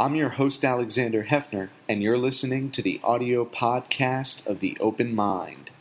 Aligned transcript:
I'm 0.00 0.14
your 0.14 0.30
host, 0.30 0.64
Alexander 0.64 1.24
Heffner, 1.24 1.68
and 1.86 2.02
you're 2.02 2.16
listening 2.16 2.70
to 2.70 2.80
the 2.80 2.98
audio 3.04 3.44
podcast 3.44 4.46
of 4.46 4.60
The 4.60 4.74
Open 4.80 5.14
Mind. 5.14 5.72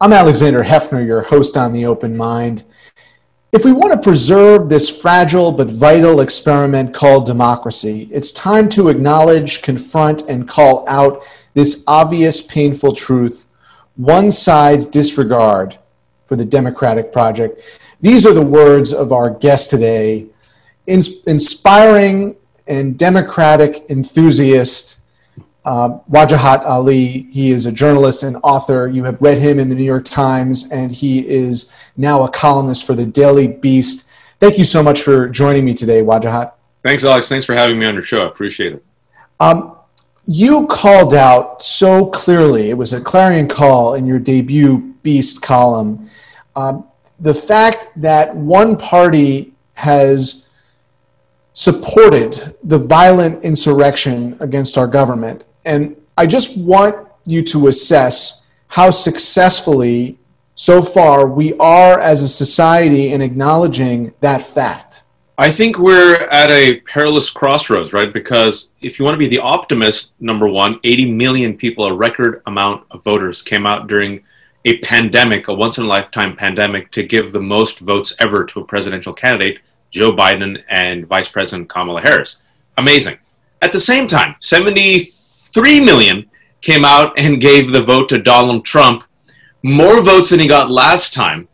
I'm 0.00 0.14
Alexander 0.14 0.64
Heffner, 0.64 1.06
your 1.06 1.20
host 1.20 1.58
on 1.58 1.74
The 1.74 1.84
Open 1.84 2.16
Mind. 2.16 2.64
If 3.52 3.66
we 3.66 3.72
want 3.72 3.92
to 3.92 4.00
preserve 4.00 4.70
this 4.70 4.88
fragile 5.02 5.52
but 5.52 5.70
vital 5.70 6.20
experiment 6.20 6.94
called 6.94 7.26
democracy, 7.26 8.08
it's 8.10 8.32
time 8.32 8.70
to 8.70 8.88
acknowledge, 8.88 9.60
confront, 9.60 10.22
and 10.30 10.48
call 10.48 10.88
out 10.88 11.22
this 11.52 11.84
obvious, 11.86 12.40
painful 12.40 12.94
truth 12.94 13.48
one 14.00 14.30
side's 14.30 14.86
disregard 14.86 15.78
for 16.24 16.36
the 16.36 16.44
democratic 16.44 17.12
project. 17.12 17.62
These 18.00 18.26
are 18.26 18.32
the 18.32 18.42
words 18.42 18.94
of 18.94 19.12
our 19.12 19.30
guest 19.30 19.68
today, 19.68 20.26
inspiring 20.86 22.36
and 22.66 22.98
democratic 22.98 23.84
enthusiast 23.90 25.00
uh, 25.64 25.98
Wajahat 26.10 26.64
Ali. 26.64 27.28
He 27.30 27.50
is 27.50 27.66
a 27.66 27.72
journalist 27.72 28.22
and 28.22 28.38
author. 28.42 28.88
You 28.88 29.04
have 29.04 29.20
read 29.20 29.38
him 29.38 29.58
in 29.58 29.68
the 29.68 29.74
New 29.74 29.84
York 29.84 30.06
Times, 30.06 30.70
and 30.70 30.90
he 30.90 31.28
is 31.28 31.70
now 31.96 32.22
a 32.24 32.30
columnist 32.30 32.86
for 32.86 32.94
the 32.94 33.04
Daily 33.04 33.48
Beast. 33.48 34.06
Thank 34.38 34.56
you 34.56 34.64
so 34.64 34.82
much 34.82 35.02
for 35.02 35.28
joining 35.28 35.64
me 35.66 35.74
today, 35.74 36.00
Wajahat. 36.00 36.52
Thanks, 36.82 37.04
Alex. 37.04 37.28
Thanks 37.28 37.44
for 37.44 37.52
having 37.54 37.78
me 37.78 37.84
on 37.84 37.92
your 37.92 38.02
show. 38.02 38.22
I 38.22 38.28
appreciate 38.28 38.72
it. 38.72 38.84
Um, 39.38 39.76
you 40.32 40.64
called 40.68 41.12
out 41.12 41.60
so 41.60 42.06
clearly, 42.06 42.70
it 42.70 42.78
was 42.78 42.92
a 42.92 43.00
clarion 43.00 43.48
call 43.48 43.94
in 43.94 44.06
your 44.06 44.20
debut 44.20 44.94
Beast 45.02 45.42
column, 45.42 46.08
um, 46.54 46.86
the 47.18 47.34
fact 47.34 47.88
that 47.96 48.36
one 48.36 48.76
party 48.76 49.52
has 49.74 50.48
supported 51.52 52.54
the 52.62 52.78
violent 52.78 53.44
insurrection 53.44 54.36
against 54.38 54.78
our 54.78 54.86
government. 54.86 55.42
And 55.64 55.96
I 56.16 56.26
just 56.26 56.56
want 56.56 57.08
you 57.26 57.42
to 57.46 57.66
assess 57.66 58.46
how 58.68 58.90
successfully 58.90 60.16
so 60.54 60.80
far 60.80 61.26
we 61.26 61.54
are 61.54 61.98
as 61.98 62.22
a 62.22 62.28
society 62.28 63.12
in 63.12 63.20
acknowledging 63.20 64.14
that 64.20 64.42
fact. 64.42 65.02
I 65.40 65.50
think 65.50 65.78
we're 65.78 66.16
at 66.30 66.50
a 66.50 66.80
perilous 66.80 67.30
crossroads, 67.30 67.94
right? 67.94 68.12
Because 68.12 68.68
if 68.82 68.98
you 68.98 69.06
want 69.06 69.14
to 69.14 69.18
be 69.18 69.26
the 69.26 69.38
optimist, 69.38 70.12
number 70.20 70.46
one, 70.46 70.78
80 70.84 71.12
million 71.12 71.56
people, 71.56 71.86
a 71.86 71.94
record 71.94 72.42
amount 72.46 72.84
of 72.90 73.02
voters, 73.02 73.40
came 73.40 73.66
out 73.66 73.86
during 73.86 74.22
a 74.66 74.76
pandemic, 74.80 75.48
a 75.48 75.54
once 75.54 75.78
in 75.78 75.84
a 75.84 75.86
lifetime 75.86 76.36
pandemic, 76.36 76.90
to 76.90 77.04
give 77.04 77.32
the 77.32 77.40
most 77.40 77.78
votes 77.78 78.14
ever 78.18 78.44
to 78.44 78.60
a 78.60 78.64
presidential 78.66 79.14
candidate, 79.14 79.60
Joe 79.90 80.12
Biden 80.14 80.62
and 80.68 81.06
Vice 81.06 81.30
President 81.30 81.70
Kamala 81.70 82.02
Harris. 82.02 82.36
Amazing. 82.76 83.16
At 83.62 83.72
the 83.72 83.80
same 83.80 84.06
time, 84.06 84.34
73 84.40 85.80
million 85.80 86.28
came 86.60 86.84
out 86.84 87.18
and 87.18 87.40
gave 87.40 87.72
the 87.72 87.82
vote 87.82 88.10
to 88.10 88.18
Donald 88.18 88.66
Trump, 88.66 89.04
more 89.62 90.02
votes 90.02 90.28
than 90.28 90.40
he 90.40 90.46
got 90.46 90.70
last 90.70 91.14
time 91.14 91.48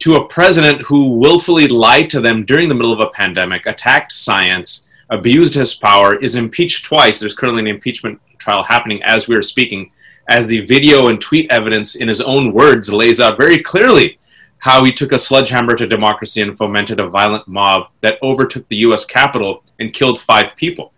to 0.00 0.16
a 0.16 0.28
president 0.28 0.82
who 0.82 1.10
willfully 1.10 1.66
lied 1.68 2.08
to 2.10 2.20
them 2.20 2.44
during 2.44 2.68
the 2.68 2.74
middle 2.74 2.92
of 2.92 3.00
a 3.00 3.10
pandemic, 3.10 3.66
attacked 3.66 4.12
science, 4.12 4.88
abused 5.10 5.54
his 5.54 5.74
power, 5.74 6.16
is 6.16 6.34
impeached 6.34 6.84
twice. 6.84 7.18
There's 7.18 7.34
currently 7.34 7.60
an 7.60 7.66
impeachment 7.66 8.20
trial 8.38 8.62
happening 8.62 9.02
as 9.02 9.26
we 9.26 9.34
are 9.34 9.42
speaking, 9.42 9.90
as 10.28 10.46
the 10.46 10.60
video 10.66 11.08
and 11.08 11.20
tweet 11.20 11.50
evidence 11.50 11.96
in 11.96 12.06
his 12.06 12.20
own 12.20 12.52
words 12.52 12.92
lays 12.92 13.18
out 13.18 13.38
very 13.38 13.58
clearly 13.60 14.18
how 14.58 14.84
he 14.84 14.92
took 14.92 15.12
a 15.12 15.18
sledgehammer 15.18 15.74
to 15.76 15.86
democracy 15.86 16.40
and 16.40 16.56
fomented 16.56 17.00
a 17.00 17.08
violent 17.08 17.46
mob 17.46 17.88
that 18.00 18.18
overtook 18.22 18.68
the 18.68 18.76
US 18.76 19.04
Capitol 19.04 19.62
and 19.78 19.92
killed 19.92 20.20
five 20.20 20.54
people. 20.56 20.92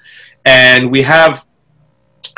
And 0.44 0.90
we 0.90 1.02
have 1.02 1.44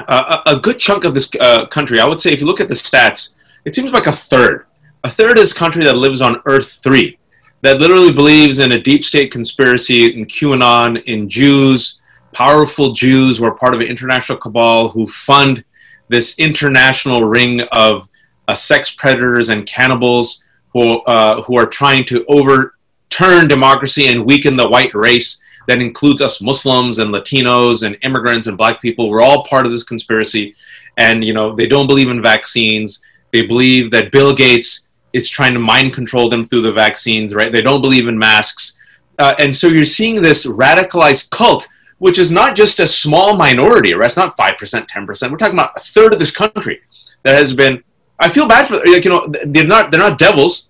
a, 0.09 0.41
a 0.47 0.56
good 0.56 0.78
chunk 0.78 1.05
of 1.05 1.15
this 1.15 1.31
uh, 1.41 1.67
country, 1.67 2.01
I 2.01 2.06
would 2.06 2.21
say, 2.21 2.33
if 2.33 2.41
you 2.41 2.47
look 2.47 2.61
at 2.61 2.69
the 2.69 2.75
stats, 2.75 3.34
it 3.65 3.75
seems 3.75 3.93
like 3.93 4.06
a 4.06 4.12
third 4.12 4.67
a 5.05 5.11
third 5.11 5.39
is 5.39 5.53
country 5.53 5.83
that 5.85 5.97
lives 5.97 6.23
on 6.23 6.41
Earth 6.47 6.81
3, 6.83 7.19
that 7.63 7.81
literally 7.81 8.13
believes 8.13 8.59
in 8.59 8.73
a 8.73 8.81
deep 8.81 9.03
state 9.03 9.33
conspiracy 9.33 10.15
in 10.15 10.27
QAnon, 10.27 11.03
in 11.05 11.29
Jews, 11.29 12.01
powerful 12.33 12.93
Jews 12.93 13.39
who 13.39 13.45
are 13.45 13.55
part 13.55 13.75
of 13.75 13.81
an 13.81 13.87
international 13.87 14.39
cabal 14.39 14.89
who 14.89 15.07
fund 15.07 15.65
this 16.09 16.39
international 16.39 17.25
ring 17.25 17.63
of 17.73 18.09
uh, 18.49 18.55
sex 18.55 18.91
predators 18.93 19.49
and 19.49 19.67
cannibals 19.67 20.43
who, 20.73 21.01
uh, 21.03 21.43
who 21.43 21.57
are 21.57 21.67
trying 21.67 22.05
to 22.07 22.25
overturn 22.27 23.49
democracy 23.49 24.07
and 24.07 24.25
weaken 24.25 24.57
the 24.57 24.69
white 24.69 24.95
race 24.95 25.43
that 25.69 25.81
includes 25.81 26.23
us 26.23 26.41
Muslims 26.41 26.99
and 26.99 27.11
Latinos 27.13 27.84
and 27.84 27.97
immigrants 28.03 28.47
and 28.47 28.57
black 28.57 28.81
people. 28.81 29.09
We're 29.09 29.23
all 29.23 29.45
part 29.45 29.67
of 29.67 29.73
this 29.73 29.84
conspiracy. 29.84 30.55
And, 30.97 31.25
you 31.25 31.34
know, 31.34 31.55
they 31.55 31.67
don't 31.67 31.87
believe 31.87 32.09
in 32.09 32.23
vaccines. 32.23 33.03
They 33.33 33.43
believe 33.43 33.91
that 33.93 34.13
Bill 34.13 34.34
Gates 34.34 34.89
is 35.12 35.28
trying 35.28 35.55
to 35.55 35.61
mind 35.61 35.93
control 35.93 36.28
them 36.28 36.45
through 36.45 36.62
the 36.62 36.73
vaccines, 36.73 37.34
right? 37.34 37.53
They 37.53 37.62
don't 37.62 37.81
believe 37.81 38.09
in 38.09 38.19
masks. 38.19 38.78
Uh, 39.19 39.34
and 39.39 39.55
so 39.55 39.69
you're 39.69 39.84
seeing 39.84 40.21
this 40.21 40.47
radicalized 40.47 41.31
cult, 41.31 41.69
which 41.99 42.19
is 42.19 42.31
not 42.31 42.56
just 42.56 42.81
a 42.81 42.87
small 42.87 43.37
minority, 43.37 43.95
right? 43.95 44.06
It's 44.06 44.17
not 44.17 44.37
5%, 44.37 44.89
10%. 44.89 45.31
We're 45.31 45.37
talking 45.37 45.59
about 45.59 45.77
a 45.77 45.81
third 45.81 46.12
of 46.12 46.19
this 46.19 46.31
country 46.31 46.81
that 47.22 47.34
has 47.34 47.55
been, 47.55 47.83
I 48.19 48.28
feel 48.28 48.49
bad 48.49 48.69
for, 48.69 48.77
like, 48.77 49.05
you 49.05 49.11
know, 49.11 49.33
they're 49.47 49.67
not, 49.67 49.91
they're 49.91 50.01
not 50.01 50.19
devils. 50.19 50.69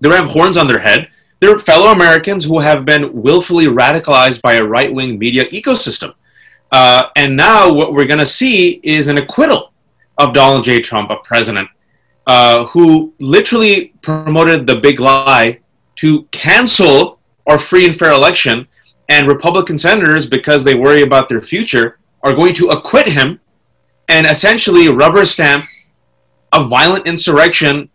They 0.00 0.08
don't 0.08 0.20
have 0.20 0.30
horns 0.30 0.56
on 0.56 0.66
their 0.66 0.78
head. 0.78 1.08
They're 1.40 1.58
fellow 1.58 1.92
Americans 1.92 2.44
who 2.44 2.60
have 2.60 2.84
been 2.84 3.22
willfully 3.22 3.66
radicalized 3.66 4.40
by 4.40 4.54
a 4.54 4.64
right 4.64 4.92
wing 4.92 5.18
media 5.18 5.44
ecosystem. 5.50 6.14
Uh, 6.72 7.04
and 7.16 7.36
now 7.36 7.72
what 7.72 7.92
we're 7.92 8.06
going 8.06 8.18
to 8.18 8.26
see 8.26 8.80
is 8.82 9.08
an 9.08 9.18
acquittal 9.18 9.72
of 10.18 10.32
Donald 10.32 10.64
J. 10.64 10.80
Trump, 10.80 11.10
a 11.10 11.16
president 11.16 11.68
uh, 12.26 12.66
who 12.66 13.14
literally 13.18 13.94
promoted 14.02 14.66
the 14.66 14.76
big 14.76 15.00
lie 15.00 15.60
to 15.96 16.24
cancel 16.24 17.18
our 17.46 17.58
free 17.58 17.86
and 17.86 17.96
fair 17.96 18.12
election. 18.12 18.66
And 19.08 19.28
Republican 19.28 19.78
senators, 19.78 20.26
because 20.26 20.64
they 20.64 20.74
worry 20.74 21.02
about 21.02 21.28
their 21.28 21.40
future, 21.40 21.98
are 22.22 22.34
going 22.34 22.54
to 22.54 22.68
acquit 22.70 23.06
him 23.06 23.40
and 24.08 24.26
essentially 24.26 24.88
rubber 24.88 25.24
stamp 25.24 25.64
a 26.52 26.64
violent 26.64 27.06
insurrection 27.06 27.88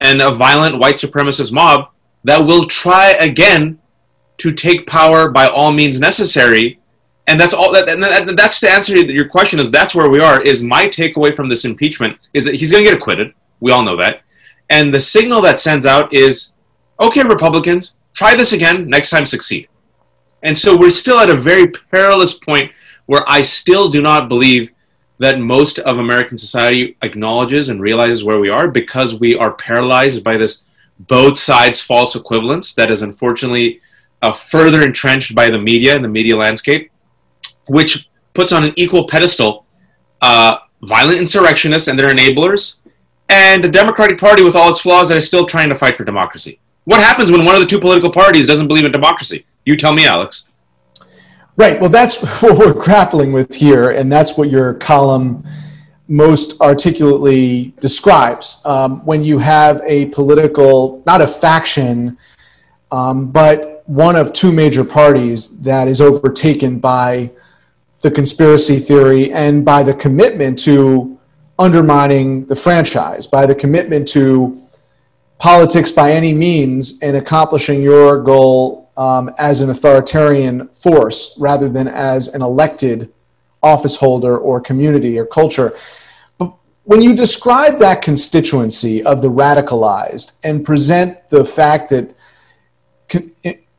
and 0.00 0.22
a 0.22 0.32
violent 0.32 0.78
white 0.78 0.96
supremacist 0.96 1.52
mob 1.52 1.88
that 2.24 2.44
will 2.44 2.66
try 2.66 3.10
again 3.12 3.78
to 4.38 4.52
take 4.52 4.86
power 4.86 5.30
by 5.30 5.48
all 5.48 5.72
means 5.72 6.00
necessary. 6.00 6.80
And 7.26 7.40
that's 7.40 7.54
all. 7.54 7.72
That, 7.72 7.88
and 7.88 8.38
that's 8.38 8.60
to 8.60 8.70
answer 8.70 8.96
your 8.96 9.28
question. 9.28 9.58
Is 9.58 9.70
that's 9.70 9.94
where 9.94 10.10
we 10.10 10.20
are. 10.20 10.42
Is 10.42 10.62
my 10.62 10.88
takeaway 10.88 11.34
from 11.34 11.48
this 11.48 11.64
impeachment 11.64 12.18
is 12.34 12.44
that 12.44 12.54
he's 12.54 12.70
going 12.70 12.84
to 12.84 12.90
get 12.90 12.98
acquitted. 12.98 13.32
We 13.64 13.72
all 13.72 13.82
know 13.82 13.96
that. 13.96 14.20
And 14.68 14.92
the 14.92 15.00
signal 15.00 15.40
that 15.40 15.58
sends 15.58 15.86
out 15.86 16.12
is 16.12 16.52
okay, 17.00 17.22
Republicans, 17.22 17.94
try 18.12 18.36
this 18.36 18.52
again. 18.52 18.90
Next 18.90 19.08
time, 19.08 19.24
succeed. 19.24 19.68
And 20.42 20.56
so 20.56 20.76
we're 20.76 20.90
still 20.90 21.18
at 21.18 21.30
a 21.30 21.40
very 21.50 21.68
perilous 21.90 22.34
point 22.34 22.70
where 23.06 23.24
I 23.26 23.40
still 23.40 23.88
do 23.88 24.02
not 24.02 24.28
believe 24.28 24.70
that 25.18 25.40
most 25.40 25.78
of 25.78 25.96
American 25.96 26.36
society 26.36 26.98
acknowledges 27.00 27.70
and 27.70 27.80
realizes 27.80 28.22
where 28.22 28.38
we 28.38 28.50
are 28.50 28.68
because 28.68 29.14
we 29.14 29.34
are 29.34 29.52
paralyzed 29.52 30.22
by 30.22 30.36
this 30.36 30.66
both 30.98 31.38
sides 31.38 31.80
false 31.80 32.14
equivalence 32.14 32.74
that 32.74 32.90
is 32.90 33.00
unfortunately 33.00 33.80
uh, 34.20 34.32
further 34.32 34.82
entrenched 34.82 35.34
by 35.34 35.48
the 35.48 35.58
media 35.58 35.96
and 35.96 36.04
the 36.04 36.08
media 36.08 36.36
landscape, 36.36 36.90
which 37.68 38.10
puts 38.34 38.52
on 38.52 38.64
an 38.64 38.74
equal 38.76 39.06
pedestal 39.06 39.64
uh, 40.20 40.58
violent 40.82 41.18
insurrectionists 41.18 41.88
and 41.88 41.98
their 41.98 42.12
enablers 42.14 42.76
and 43.28 43.64
a 43.64 43.68
Democratic 43.68 44.18
Party 44.18 44.42
with 44.42 44.54
all 44.54 44.70
its 44.70 44.80
flaws 44.80 45.08
that 45.08 45.16
is 45.16 45.26
still 45.26 45.46
trying 45.46 45.70
to 45.70 45.76
fight 45.76 45.96
for 45.96 46.04
democracy. 46.04 46.60
What 46.84 47.00
happens 47.00 47.30
when 47.30 47.44
one 47.44 47.54
of 47.54 47.60
the 47.60 47.66
two 47.66 47.80
political 47.80 48.10
parties 48.10 48.46
doesn't 48.46 48.68
believe 48.68 48.84
in 48.84 48.92
democracy? 48.92 49.46
You 49.64 49.76
tell 49.76 49.92
me, 49.92 50.06
Alex. 50.06 50.48
Right. 51.56 51.80
Well, 51.80 51.90
that's 51.90 52.20
what 52.42 52.58
we're 52.58 52.74
grappling 52.74 53.32
with 53.32 53.54
here, 53.54 53.90
and 53.90 54.12
that's 54.12 54.36
what 54.36 54.50
your 54.50 54.74
column 54.74 55.44
most 56.08 56.60
articulately 56.60 57.74
describes. 57.80 58.60
Um, 58.64 59.04
when 59.06 59.22
you 59.22 59.38
have 59.38 59.80
a 59.86 60.06
political, 60.06 61.02
not 61.06 61.22
a 61.22 61.26
faction, 61.26 62.18
um, 62.92 63.30
but 63.30 63.82
one 63.86 64.16
of 64.16 64.32
two 64.32 64.52
major 64.52 64.84
parties 64.84 65.58
that 65.60 65.88
is 65.88 66.00
overtaken 66.00 66.78
by 66.78 67.30
the 68.00 68.10
conspiracy 68.10 68.78
theory 68.78 69.32
and 69.32 69.64
by 69.64 69.82
the 69.82 69.94
commitment 69.94 70.58
to 70.58 71.13
undermining 71.58 72.46
the 72.46 72.56
franchise, 72.56 73.26
by 73.26 73.46
the 73.46 73.54
commitment 73.54 74.08
to 74.08 74.60
politics 75.38 75.92
by 75.92 76.12
any 76.12 76.32
means 76.32 76.98
and 77.02 77.16
accomplishing 77.16 77.82
your 77.82 78.22
goal 78.22 78.90
um, 78.96 79.30
as 79.38 79.60
an 79.60 79.70
authoritarian 79.70 80.68
force 80.68 81.36
rather 81.38 81.68
than 81.68 81.88
as 81.88 82.28
an 82.28 82.42
elected 82.42 83.12
office 83.62 83.96
holder 83.96 84.38
or 84.38 84.60
community 84.60 85.18
or 85.18 85.26
culture. 85.26 85.76
But 86.38 86.54
when 86.84 87.02
you 87.02 87.14
describe 87.14 87.78
that 87.80 88.02
constituency 88.02 89.02
of 89.02 89.22
the 89.22 89.30
radicalized 89.30 90.38
and 90.44 90.64
present 90.64 91.28
the 91.28 91.44
fact 91.44 91.90
that 91.90 92.14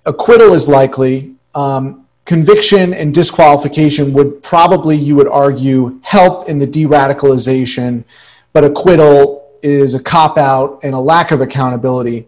acquittal 0.05 0.53
is 0.53 0.67
likely, 0.67 1.35
um, 1.53 2.04
conviction 2.25 2.93
and 2.93 3.13
disqualification 3.13 4.11
would 4.13 4.41
probably, 4.41 4.97
you 4.97 5.15
would 5.15 5.27
argue, 5.27 5.99
help 6.03 6.49
in 6.49 6.59
the 6.59 6.67
de 6.67 6.85
radicalization, 6.85 8.03
but 8.51 8.63
acquittal 8.63 9.47
is 9.61 9.95
a 9.95 10.01
cop 10.01 10.37
out 10.37 10.79
and 10.83 10.93
a 10.93 10.99
lack 10.99 11.31
of 11.31 11.41
accountability. 11.41 12.27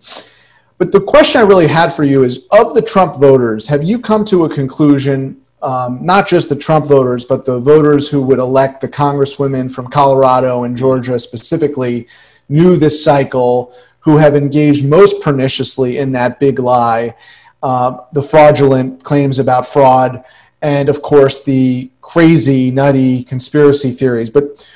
But 0.77 0.91
the 0.91 1.01
question 1.01 1.41
I 1.41 1.43
really 1.43 1.67
had 1.67 1.89
for 1.89 2.03
you 2.03 2.23
is 2.23 2.47
of 2.51 2.75
the 2.75 2.81
Trump 2.81 3.15
voters, 3.15 3.67
have 3.67 3.83
you 3.83 3.99
come 3.99 4.23
to 4.25 4.45
a 4.45 4.49
conclusion, 4.49 5.41
um, 5.63 5.99
not 6.05 6.27
just 6.27 6.49
the 6.49 6.55
Trump 6.55 6.85
voters, 6.85 7.25
but 7.25 7.45
the 7.45 7.59
voters 7.59 8.07
who 8.07 8.21
would 8.21 8.37
elect 8.37 8.81
the 8.81 8.87
congresswomen 8.87 9.71
from 9.71 9.87
Colorado 9.87 10.63
and 10.65 10.77
Georgia 10.77 11.17
specifically, 11.17 12.07
knew 12.49 12.77
this 12.77 13.03
cycle, 13.03 13.73
who 13.99 14.17
have 14.17 14.35
engaged 14.35 14.85
most 14.85 15.21
perniciously 15.21 15.97
in 15.97 16.11
that 16.13 16.39
big 16.39 16.59
lie, 16.59 17.15
uh, 17.63 17.97
the 18.13 18.21
fraudulent 18.21 19.03
claims 19.03 19.39
about 19.39 19.65
fraud, 19.65 20.23
and 20.61 20.89
of 20.89 21.01
course 21.01 21.43
the 21.43 21.91
crazy, 22.01 22.71
nutty 22.71 23.23
conspiracy 23.23 23.91
theories. 23.91 24.29
But 24.29 24.67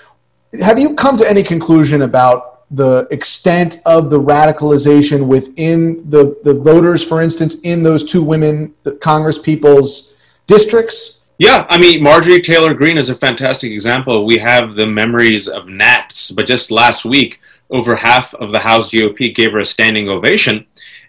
have 0.61 0.79
you 0.79 0.95
come 0.95 1.17
to 1.17 1.29
any 1.29 1.43
conclusion 1.43 2.01
about 2.01 2.51
the 2.71 3.07
extent 3.11 3.81
of 3.85 4.09
the 4.09 4.19
radicalization 4.19 5.27
within 5.27 6.09
the, 6.09 6.39
the 6.43 6.53
voters, 6.53 7.03
for 7.03 7.21
instance, 7.21 7.59
in 7.61 7.83
those 7.83 8.03
two 8.03 8.23
women 8.23 8.73
the 8.83 8.93
Congress 8.93 9.37
people's 9.37 10.13
districts? 10.47 11.19
Yeah, 11.37 11.65
I 11.69 11.77
mean, 11.77 12.03
Marjorie 12.03 12.41
Taylor 12.41 12.73
Greene 12.73 12.97
is 12.97 13.09
a 13.09 13.15
fantastic 13.15 13.71
example. 13.71 14.25
We 14.25 14.37
have 14.37 14.75
the 14.75 14.85
memories 14.85 15.47
of 15.47 15.67
gnats, 15.67 16.31
but 16.31 16.45
just 16.45 16.69
last 16.71 17.03
week, 17.03 17.41
over 17.71 17.95
half 17.95 18.33
of 18.35 18.51
the 18.51 18.59
House 18.59 18.91
GOP 18.91 19.33
gave 19.33 19.53
her 19.53 19.59
a 19.59 19.65
standing 19.65 20.07
ovation 20.07 20.67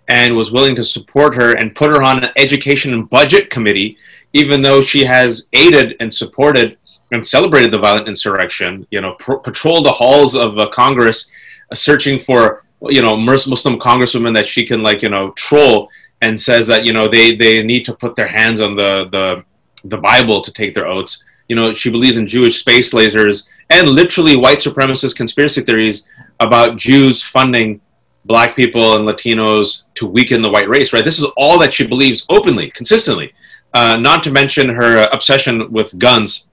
and 0.08 0.36
was 0.36 0.52
willing 0.52 0.76
to 0.76 0.84
support 0.84 1.34
her 1.34 1.52
and 1.54 1.74
put 1.74 1.90
her 1.90 2.02
on 2.02 2.24
an 2.24 2.30
education 2.36 2.92
and 2.92 3.08
budget 3.08 3.50
committee, 3.50 3.96
even 4.32 4.62
though 4.62 4.80
she 4.80 5.04
has 5.04 5.46
aided 5.52 5.96
and 6.00 6.12
supported 6.12 6.76
and 7.12 7.26
celebrated 7.26 7.70
the 7.70 7.78
violent 7.78 8.08
insurrection, 8.08 8.86
you 8.90 9.00
know, 9.00 9.14
pr- 9.18 9.34
patrolled 9.36 9.86
the 9.86 9.92
halls 9.92 10.34
of 10.34 10.58
uh, 10.58 10.68
Congress 10.68 11.30
searching 11.74 12.18
for 12.18 12.64
you 12.88 13.02
know 13.02 13.16
Muslim 13.16 13.78
congresswomen 13.78 14.34
that 14.34 14.46
she 14.46 14.66
can 14.66 14.82
like 14.82 15.02
you 15.02 15.08
know 15.08 15.30
troll 15.32 15.88
and 16.20 16.40
says 16.40 16.66
that 16.66 16.84
you 16.84 16.92
know 16.92 17.08
they 17.08 17.34
they 17.34 17.62
need 17.62 17.84
to 17.84 17.94
put 17.94 18.16
their 18.16 18.26
hands 18.26 18.60
on 18.60 18.76
the 18.76 19.08
the 19.10 19.44
the 19.88 19.96
Bible 19.96 20.40
to 20.42 20.52
take 20.52 20.74
their 20.74 20.86
oaths. 20.86 21.22
You 21.48 21.56
know 21.56 21.74
she 21.74 21.90
believes 21.90 22.16
in 22.16 22.26
Jewish 22.26 22.58
space 22.58 22.92
lasers 22.92 23.44
and 23.70 23.88
literally 23.88 24.36
white 24.36 24.58
supremacist 24.58 25.16
conspiracy 25.16 25.62
theories 25.62 26.08
about 26.40 26.76
Jews 26.76 27.22
funding 27.22 27.80
black 28.24 28.54
people 28.54 28.96
and 28.96 29.06
Latinos 29.06 29.82
to 29.94 30.06
weaken 30.06 30.42
the 30.42 30.50
white 30.50 30.68
race. 30.68 30.92
Right. 30.92 31.04
This 31.04 31.18
is 31.18 31.28
all 31.36 31.58
that 31.58 31.74
she 31.74 31.86
believes 31.86 32.24
openly, 32.28 32.70
consistently. 32.70 33.32
Uh, 33.74 33.96
not 33.96 34.22
to 34.22 34.30
mention 34.30 34.68
her 34.68 35.08
obsession 35.12 35.72
with 35.72 35.98
guns. 35.98 36.46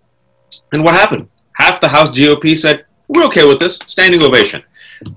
And 0.71 0.83
what 0.83 0.95
happened? 0.95 1.27
Half 1.53 1.81
the 1.81 1.89
House 1.89 2.11
GOP 2.11 2.55
said, 2.55 2.85
"We're 3.07 3.25
okay 3.25 3.45
with 3.45 3.59
this." 3.59 3.75
Standing 3.75 4.23
ovation. 4.23 4.63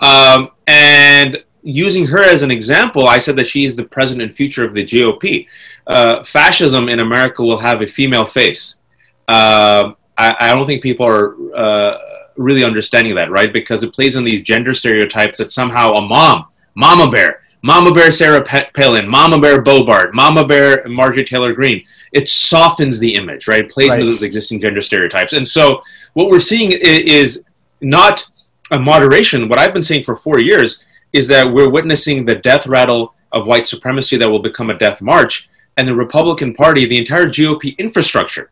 Um, 0.00 0.50
and 0.66 1.42
using 1.62 2.06
her 2.06 2.22
as 2.22 2.42
an 2.42 2.50
example, 2.50 3.06
I 3.06 3.18
said 3.18 3.36
that 3.36 3.46
she 3.46 3.64
is 3.64 3.76
the 3.76 3.84
present 3.84 4.20
and 4.20 4.34
future 4.34 4.64
of 4.64 4.74
the 4.74 4.84
GOP. 4.84 5.46
Uh, 5.86 6.22
fascism 6.24 6.88
in 6.88 7.00
America 7.00 7.42
will 7.42 7.58
have 7.58 7.82
a 7.82 7.86
female 7.86 8.26
face. 8.26 8.76
Uh, 9.28 9.92
I, 10.18 10.36
I, 10.40 10.54
don't 10.54 10.66
think 10.66 10.82
people 10.82 11.06
are 11.06 11.34
uh, 11.56 11.98
really 12.42 12.64
understanding 12.64 13.14
that, 13.14 13.30
right? 13.30 13.52
Because 13.52 13.82
it 13.82 13.92
plays 13.92 14.16
on 14.16 14.24
these 14.24 14.42
gender 14.42 14.74
stereotypes 14.74 15.38
that 15.38 15.52
somehow 15.52 15.92
a 15.92 16.02
mom, 16.02 16.46
Mama 16.74 17.10
Bear, 17.10 17.42
Mama 17.62 17.92
Bear 17.92 18.10
Sarah 18.10 18.44
Palin, 18.74 19.08
Mama 19.08 19.40
Bear 19.40 19.62
Boebert, 19.62 20.12
Mama 20.12 20.44
Bear 20.44 20.84
Marjorie 20.88 21.24
Taylor 21.24 21.52
Greene, 21.52 21.84
it 22.12 22.28
softens 22.28 22.98
the 22.98 23.14
image, 23.14 23.46
right? 23.46 23.64
It 23.64 23.70
plays 23.70 23.90
right. 23.90 24.00
into 24.00 24.10
those 24.10 24.24
existing 24.24 24.60
gender 24.60 24.80
stereotypes. 24.80 25.32
And 25.32 25.46
so 25.46 25.80
what 26.14 26.28
we're 26.28 26.40
seeing 26.40 26.72
is 26.72 27.44
not 27.80 28.26
a 28.72 28.78
moderation, 28.78 29.48
what 29.48 29.58
I've 29.58 29.72
been 29.72 29.82
saying 29.82 30.04
for 30.04 30.16
four 30.16 30.40
years 30.40 30.84
is 31.12 31.28
that 31.28 31.52
we're 31.52 31.70
witnessing 31.70 32.24
the 32.24 32.34
death 32.34 32.66
rattle 32.66 33.14
of 33.30 33.46
white 33.46 33.66
supremacy 33.66 34.16
that 34.16 34.28
will 34.28 34.42
become 34.42 34.70
a 34.70 34.78
death 34.78 35.00
march. 35.00 35.48
And 35.76 35.86
the 35.86 35.94
Republican 35.94 36.54
Party, 36.54 36.84
the 36.84 36.98
entire 36.98 37.26
GOP 37.26 37.76
infrastructure, 37.78 38.50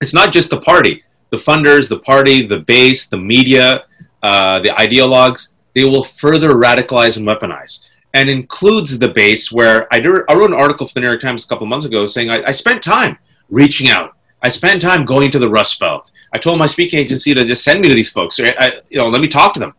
it's 0.00 0.14
not 0.14 0.32
just 0.32 0.50
the 0.50 0.60
party, 0.60 1.02
the 1.30 1.36
funders, 1.36 1.88
the 1.88 1.98
party, 2.00 2.46
the 2.46 2.60
base, 2.60 3.06
the 3.06 3.16
media, 3.16 3.84
uh, 4.22 4.58
the 4.60 4.70
ideologues, 4.70 5.54
they 5.74 5.84
will 5.84 6.04
further 6.04 6.52
radicalize 6.54 7.16
and 7.16 7.26
weaponize. 7.26 7.86
And 8.12 8.28
includes 8.28 8.98
the 8.98 9.08
base 9.08 9.52
where 9.52 9.86
I, 9.92 10.00
do, 10.00 10.24
I 10.28 10.34
wrote 10.34 10.50
an 10.50 10.56
article 10.56 10.86
for 10.86 10.94
the 10.94 11.00
New 11.00 11.06
York 11.06 11.20
Times 11.20 11.44
a 11.44 11.48
couple 11.48 11.66
months 11.66 11.86
ago 11.86 12.06
saying 12.06 12.28
I, 12.28 12.42
I 12.48 12.50
spent 12.50 12.82
time 12.82 13.16
reaching 13.48 13.88
out. 13.88 14.16
I 14.42 14.48
spent 14.48 14.80
time 14.80 15.04
going 15.04 15.30
to 15.30 15.38
the 15.38 15.48
Rust 15.48 15.78
Belt. 15.78 16.10
I 16.32 16.38
told 16.38 16.58
my 16.58 16.66
speaking 16.66 16.98
agency 16.98 17.34
to 17.34 17.44
just 17.44 17.62
send 17.62 17.80
me 17.80 17.88
to 17.88 17.94
these 17.94 18.10
folks. 18.10 18.40
I, 18.40 18.80
you 18.88 18.98
know, 18.98 19.08
let 19.08 19.20
me 19.20 19.28
talk 19.28 19.54
to 19.54 19.60
them. 19.60 19.74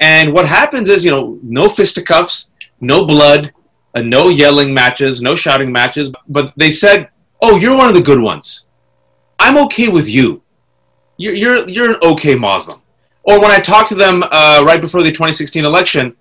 And 0.00 0.32
what 0.32 0.46
happens 0.46 0.88
is, 0.88 1.04
you 1.04 1.10
know, 1.10 1.38
no 1.42 1.68
fisticuffs, 1.68 2.52
no 2.80 3.04
blood, 3.06 3.52
uh, 3.94 4.02
no 4.02 4.28
yelling 4.28 4.74
matches, 4.74 5.22
no 5.22 5.34
shouting 5.34 5.72
matches. 5.72 6.10
But 6.28 6.52
they 6.56 6.70
said, 6.70 7.08
"Oh, 7.40 7.56
you're 7.56 7.76
one 7.76 7.88
of 7.88 7.94
the 7.94 8.02
good 8.02 8.20
ones. 8.20 8.66
I'm 9.38 9.56
okay 9.58 9.88
with 9.88 10.08
you. 10.08 10.41
You're 11.22 11.34
you're, 11.34 11.68
you're 11.68 11.90
an 11.90 11.98
okay 12.02 12.34
Muslim." 12.34 12.80
Or 13.24 13.40
when 13.40 13.50
I 13.50 13.60
talked 13.60 13.88
to 13.90 13.94
them 13.94 14.24
uh, 14.24 14.64
right 14.66 14.80
before 14.80 15.02
the 15.02 15.10
2016 15.10 15.64
election, 15.64 16.16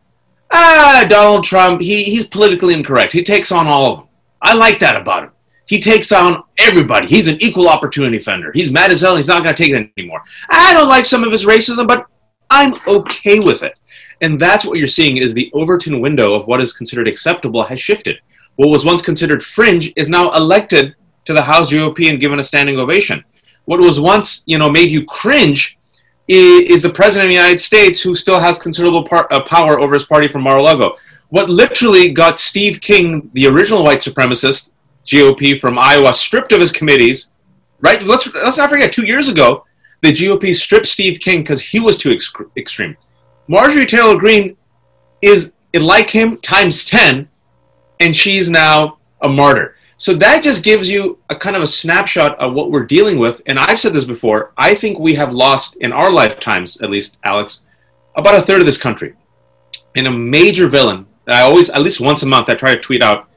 ah, 0.51 1.05
Donald 1.09 1.43
Trump, 1.43 1.81
he, 1.81 2.03
he's 2.03 2.27
politically 2.27 2.73
incorrect. 2.73 3.13
He 3.13 3.23
takes 3.23 3.51
on 3.51 3.67
all 3.67 3.91
of 3.91 3.97
them. 3.97 4.07
I 4.41 4.53
like 4.53 4.79
that 4.79 4.99
about 4.99 5.23
him. 5.23 5.31
He 5.65 5.79
takes 5.79 6.11
on 6.11 6.43
everybody. 6.59 7.07
He's 7.07 7.27
an 7.27 7.37
equal 7.41 7.69
opportunity 7.69 8.17
offender. 8.17 8.51
He's 8.53 8.71
mad 8.71 8.91
as 8.91 9.01
hell 9.01 9.11
and 9.11 9.19
he's 9.19 9.27
not 9.27 9.43
going 9.43 9.55
to 9.55 9.63
take 9.63 9.73
it 9.73 9.91
anymore. 9.97 10.21
I 10.49 10.73
don't 10.73 10.89
like 10.89 11.05
some 11.05 11.23
of 11.23 11.31
his 11.31 11.45
racism, 11.45 11.87
but 11.87 12.05
I'm 12.49 12.73
okay 12.87 13.39
with 13.39 13.63
it. 13.63 13.77
And 14.19 14.39
that's 14.39 14.65
what 14.65 14.77
you're 14.77 14.87
seeing 14.87 15.17
is 15.17 15.33
the 15.33 15.49
Overton 15.53 16.01
window 16.01 16.33
of 16.33 16.45
what 16.45 16.61
is 16.61 16.73
considered 16.73 17.07
acceptable 17.07 17.63
has 17.63 17.79
shifted. 17.79 18.17
What 18.57 18.69
was 18.69 18.85
once 18.85 19.01
considered 19.01 19.43
fringe 19.43 19.93
is 19.95 20.09
now 20.09 20.31
elected 20.33 20.95
to 21.25 21.33
the 21.33 21.41
House 21.41 21.71
GOP 21.71 22.09
and 22.09 22.19
given 22.19 22.39
a 22.39 22.43
standing 22.43 22.77
ovation. 22.77 23.23
What 23.71 23.79
was 23.79 24.01
once, 24.01 24.43
you 24.47 24.57
know, 24.57 24.69
made 24.69 24.91
you 24.91 25.05
cringe 25.05 25.77
is, 26.27 26.83
the 26.83 26.89
president 26.89 27.27
of 27.27 27.29
the 27.29 27.35
United 27.35 27.61
States 27.61 28.01
who 28.01 28.13
still 28.13 28.37
has 28.37 28.59
considerable 28.59 29.05
par- 29.05 29.29
uh, 29.31 29.43
power 29.43 29.79
over 29.79 29.93
his 29.93 30.03
party 30.03 30.27
from 30.27 30.41
Mar-a-Lago. 30.41 30.97
What 31.29 31.49
literally 31.49 32.11
got 32.11 32.37
Steve 32.37 32.81
King, 32.81 33.31
the 33.31 33.47
original 33.47 33.81
white 33.81 34.01
supremacist, 34.01 34.71
GOP 35.05 35.57
from 35.57 35.79
Iowa 35.79 36.11
stripped 36.11 36.51
of 36.51 36.59
his 36.59 36.73
committees. 36.73 37.31
Right? 37.79 38.03
Let's 38.03 38.33
let's 38.33 38.57
not 38.57 38.69
forget. 38.69 38.91
Two 38.91 39.07
years 39.07 39.29
ago, 39.29 39.63
the 40.01 40.11
GOP 40.11 40.53
stripped 40.53 40.87
Steve 40.87 41.21
King 41.21 41.39
because 41.39 41.61
he 41.61 41.79
was 41.79 41.95
too 41.95 42.11
ex- 42.11 42.33
extreme. 42.57 42.97
Marjorie 43.47 43.85
Taylor 43.85 44.17
Greene 44.17 44.57
is 45.21 45.53
like 45.73 46.09
him 46.09 46.35
times 46.41 46.83
ten, 46.83 47.29
and 48.01 48.13
she's 48.13 48.49
now 48.49 48.97
a 49.21 49.29
martyr. 49.29 49.77
So 50.01 50.15
that 50.15 50.41
just 50.41 50.63
gives 50.63 50.89
you 50.89 51.19
a 51.29 51.35
kind 51.35 51.55
of 51.55 51.61
a 51.61 51.67
snapshot 51.67 52.35
of 52.39 52.55
what 52.55 52.71
we're 52.71 52.87
dealing 52.87 53.19
with. 53.19 53.39
And 53.45 53.59
I've 53.59 53.79
said 53.79 53.93
this 53.93 54.03
before. 54.03 54.51
I 54.57 54.73
think 54.73 54.97
we 54.97 55.13
have 55.13 55.31
lost 55.31 55.75
in 55.75 55.93
our 55.93 56.09
lifetimes, 56.09 56.81
at 56.81 56.89
least, 56.89 57.17
Alex, 57.23 57.61
about 58.15 58.33
a 58.33 58.41
third 58.41 58.61
of 58.61 58.65
this 58.65 58.79
country. 58.79 59.13
And 59.95 60.07
a 60.07 60.11
major 60.11 60.67
villain. 60.67 61.05
That 61.27 61.35
I 61.35 61.41
always, 61.41 61.69
at 61.69 61.83
least 61.83 62.01
once 62.01 62.23
a 62.23 62.25
month, 62.25 62.49
I 62.49 62.55
try 62.55 62.73
to 62.73 62.81
tweet 62.81 63.03
out 63.03 63.29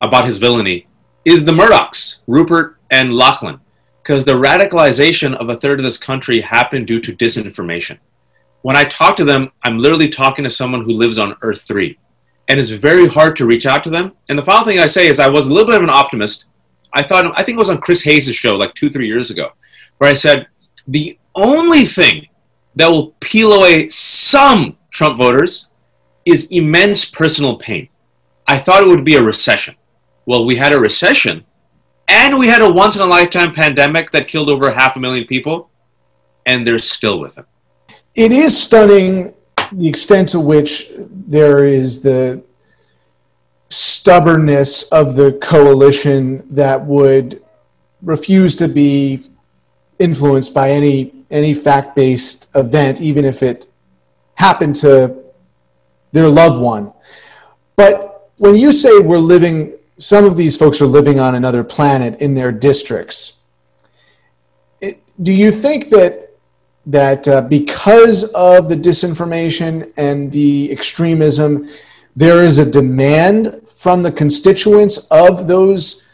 about 0.00 0.24
his 0.24 0.38
villainy 0.38 0.86
is 1.24 1.44
the 1.44 1.50
Murdochs, 1.50 2.20
Rupert 2.28 2.76
and 2.92 3.12
Lachlan, 3.12 3.58
because 4.04 4.24
the 4.24 4.34
radicalization 4.34 5.34
of 5.34 5.48
a 5.48 5.56
third 5.56 5.80
of 5.80 5.84
this 5.84 5.98
country 5.98 6.40
happened 6.40 6.86
due 6.86 7.00
to 7.00 7.12
disinformation. 7.12 7.98
When 8.60 8.76
I 8.76 8.84
talk 8.84 9.16
to 9.16 9.24
them, 9.24 9.50
I'm 9.64 9.80
literally 9.80 10.08
talking 10.08 10.44
to 10.44 10.50
someone 10.50 10.84
who 10.84 10.92
lives 10.92 11.18
on 11.18 11.34
Earth 11.42 11.62
3. 11.62 11.98
And 12.48 12.60
it's 12.60 12.70
very 12.70 13.06
hard 13.06 13.36
to 13.36 13.46
reach 13.46 13.66
out 13.66 13.82
to 13.84 13.90
them. 13.90 14.12
And 14.28 14.38
the 14.38 14.42
final 14.42 14.64
thing 14.64 14.78
I 14.78 14.86
say 14.86 15.06
is 15.06 15.20
I 15.20 15.28
was 15.28 15.46
a 15.46 15.52
little 15.52 15.66
bit 15.66 15.76
of 15.76 15.82
an 15.82 15.90
optimist. 15.90 16.46
I 16.92 17.02
thought, 17.02 17.32
I 17.38 17.42
think 17.42 17.56
it 17.56 17.58
was 17.58 17.70
on 17.70 17.80
Chris 17.80 18.02
Hayes' 18.02 18.34
show 18.34 18.54
like 18.56 18.74
two, 18.74 18.90
three 18.90 19.06
years 19.06 19.30
ago, 19.30 19.50
where 19.98 20.10
I 20.10 20.14
said, 20.14 20.46
the 20.86 21.18
only 21.34 21.84
thing 21.84 22.26
that 22.76 22.90
will 22.90 23.14
peel 23.20 23.52
away 23.52 23.88
some 23.88 24.76
Trump 24.90 25.18
voters 25.18 25.68
is 26.24 26.46
immense 26.46 27.04
personal 27.04 27.56
pain. 27.56 27.88
I 28.46 28.58
thought 28.58 28.82
it 28.82 28.88
would 28.88 29.04
be 29.04 29.16
a 29.16 29.22
recession. 29.22 29.76
Well, 30.26 30.44
we 30.44 30.56
had 30.56 30.72
a 30.72 30.80
recession 30.80 31.44
and 32.08 32.38
we 32.38 32.48
had 32.48 32.62
a 32.62 32.70
once 32.70 32.96
in 32.96 33.02
a 33.02 33.06
lifetime 33.06 33.52
pandemic 33.52 34.10
that 34.10 34.28
killed 34.28 34.50
over 34.50 34.70
half 34.70 34.96
a 34.96 35.00
million 35.00 35.26
people, 35.26 35.70
and 36.46 36.66
they're 36.66 36.78
still 36.78 37.18
with 37.18 37.36
him. 37.36 37.46
It 38.14 38.32
is 38.32 38.56
stunning 38.56 39.32
the 39.72 39.88
extent 39.88 40.28
to 40.30 40.40
which 40.40 40.90
there 40.96 41.64
is 41.64 42.02
the 42.02 42.42
stubbornness 43.64 44.82
of 44.84 45.14
the 45.16 45.32
coalition 45.40 46.46
that 46.54 46.84
would 46.84 47.42
refuse 48.02 48.54
to 48.56 48.68
be 48.68 49.24
influenced 49.98 50.52
by 50.52 50.70
any 50.70 51.12
any 51.30 51.54
fact 51.54 51.96
based 51.96 52.50
event, 52.54 53.00
even 53.00 53.24
if 53.24 53.42
it 53.42 53.66
happened 54.34 54.74
to 54.74 55.16
their 56.12 56.28
loved 56.28 56.60
one. 56.60 56.92
But 57.74 58.30
when 58.36 58.54
you 58.54 58.70
say 58.70 58.98
we're 58.98 59.16
living, 59.16 59.78
some 59.96 60.26
of 60.26 60.36
these 60.36 60.58
folks 60.58 60.82
are 60.82 60.86
living 60.86 61.18
on 61.18 61.34
another 61.34 61.64
planet 61.64 62.20
in 62.20 62.34
their 62.34 62.52
districts. 62.52 63.38
It, 64.82 65.02
do 65.22 65.32
you 65.32 65.50
think 65.50 65.88
that 65.88 66.31
that 66.86 67.28
uh, 67.28 67.42
because 67.42 68.24
of 68.32 68.68
the 68.68 68.74
disinformation 68.76 69.92
and 69.96 70.32
the 70.32 70.70
extremism, 70.72 71.68
there 72.16 72.44
is 72.44 72.58
a 72.58 72.68
demand 72.68 73.60
from 73.68 74.02
the 74.02 74.12
constituents 74.12 75.06
of 75.10 75.46
those 75.46 76.06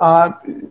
uh, 0.00 0.30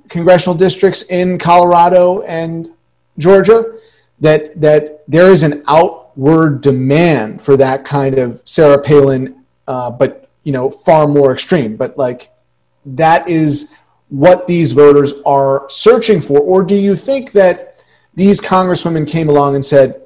congressional 0.10 0.56
districts 0.56 1.04
in 1.04 1.38
Colorado 1.38 2.22
and 2.22 2.70
Georgia 3.18 3.78
that 4.20 4.60
that 4.60 5.04
there 5.08 5.28
is 5.28 5.44
an 5.44 5.64
outward 5.68 6.62
demand 6.62 7.42
for 7.42 7.58
that 7.58 7.86
kind 7.86 8.18
of 8.18 8.42
Sarah 8.46 8.82
Palin, 8.82 9.44
uh, 9.68 9.92
but 9.92 10.30
you 10.44 10.52
know 10.52 10.70
far 10.70 11.08
more 11.08 11.34
extreme. 11.34 11.76
But 11.76 11.98
like 11.98 12.30
that 12.86 13.28
is 13.28 13.74
what 14.10 14.48
these 14.48 14.72
voters 14.72 15.14
are 15.26 15.66
searching 15.70 16.22
for, 16.22 16.40
or 16.40 16.64
do 16.64 16.76
you 16.76 16.96
think 16.96 17.32
that 17.34 17.67
these 18.18 18.42
congresswomen 18.42 19.08
came 19.08 19.30
along 19.30 19.56
and 19.56 19.64
said, 19.64 20.02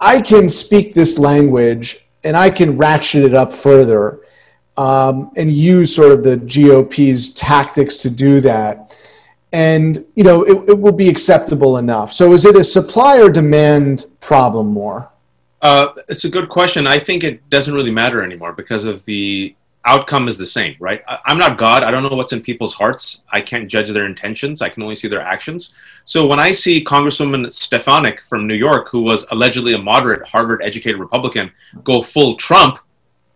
"I 0.00 0.20
can 0.20 0.48
speak 0.48 0.94
this 0.94 1.18
language 1.18 2.06
and 2.24 2.36
I 2.36 2.48
can 2.50 2.76
ratchet 2.76 3.22
it 3.22 3.34
up 3.34 3.52
further"? 3.52 4.20
Um, 4.76 5.30
and 5.36 5.52
use 5.52 5.94
sort 5.94 6.10
of 6.10 6.22
the 6.22 6.38
GOP's 6.38 7.28
tactics 7.30 7.98
to 7.98 8.08
do 8.08 8.40
that. 8.40 8.96
And 9.52 10.06
you 10.14 10.24
know 10.24 10.42
it, 10.42 10.70
it 10.70 10.78
will 10.78 10.92
be 10.92 11.08
acceptable 11.08 11.76
enough. 11.76 12.12
So 12.12 12.32
is 12.32 12.46
it 12.46 12.56
a 12.56 12.64
supply 12.64 13.20
or 13.20 13.30
demand 13.30 14.06
problem 14.20 14.68
more? 14.68 15.10
Uh, 15.60 15.88
it's 16.08 16.24
a 16.24 16.30
good 16.30 16.48
question. 16.48 16.86
I 16.86 16.98
think 16.98 17.24
it 17.24 17.48
doesn't 17.50 17.74
really 17.74 17.90
matter 17.90 18.22
anymore 18.22 18.52
because 18.52 18.86
of 18.86 19.04
the 19.04 19.54
outcome 19.86 20.28
is 20.28 20.36
the 20.36 20.46
same 20.46 20.76
right? 20.78 21.02
I, 21.08 21.18
i'm 21.26 21.38
not 21.38 21.58
god. 21.58 21.82
I 21.82 21.90
don't 21.90 22.02
know 22.02 22.16
what's 22.16 22.32
in 22.32 22.42
people's 22.42 22.74
hearts. 22.74 23.22
I 23.30 23.40
can't 23.40 23.68
judge 23.68 23.90
their 23.90 24.06
intentions. 24.06 24.62
I 24.62 24.68
can 24.68 24.82
only 24.82 24.96
see 24.96 25.08
their 25.08 25.22
actions. 25.22 25.74
So 26.04 26.26
when 26.26 26.38
i 26.38 26.52
see 26.52 26.84
congresswoman 26.84 27.50
stefanik 27.50 28.22
from 28.24 28.46
new 28.46 28.54
york 28.54 28.88
who 28.90 29.02
was 29.02 29.26
allegedly 29.30 29.74
a 29.74 29.78
moderate 29.78 30.26
harvard 30.26 30.62
educated 30.62 31.00
republican 31.00 31.50
go 31.84 32.02
full 32.02 32.36
trump 32.36 32.78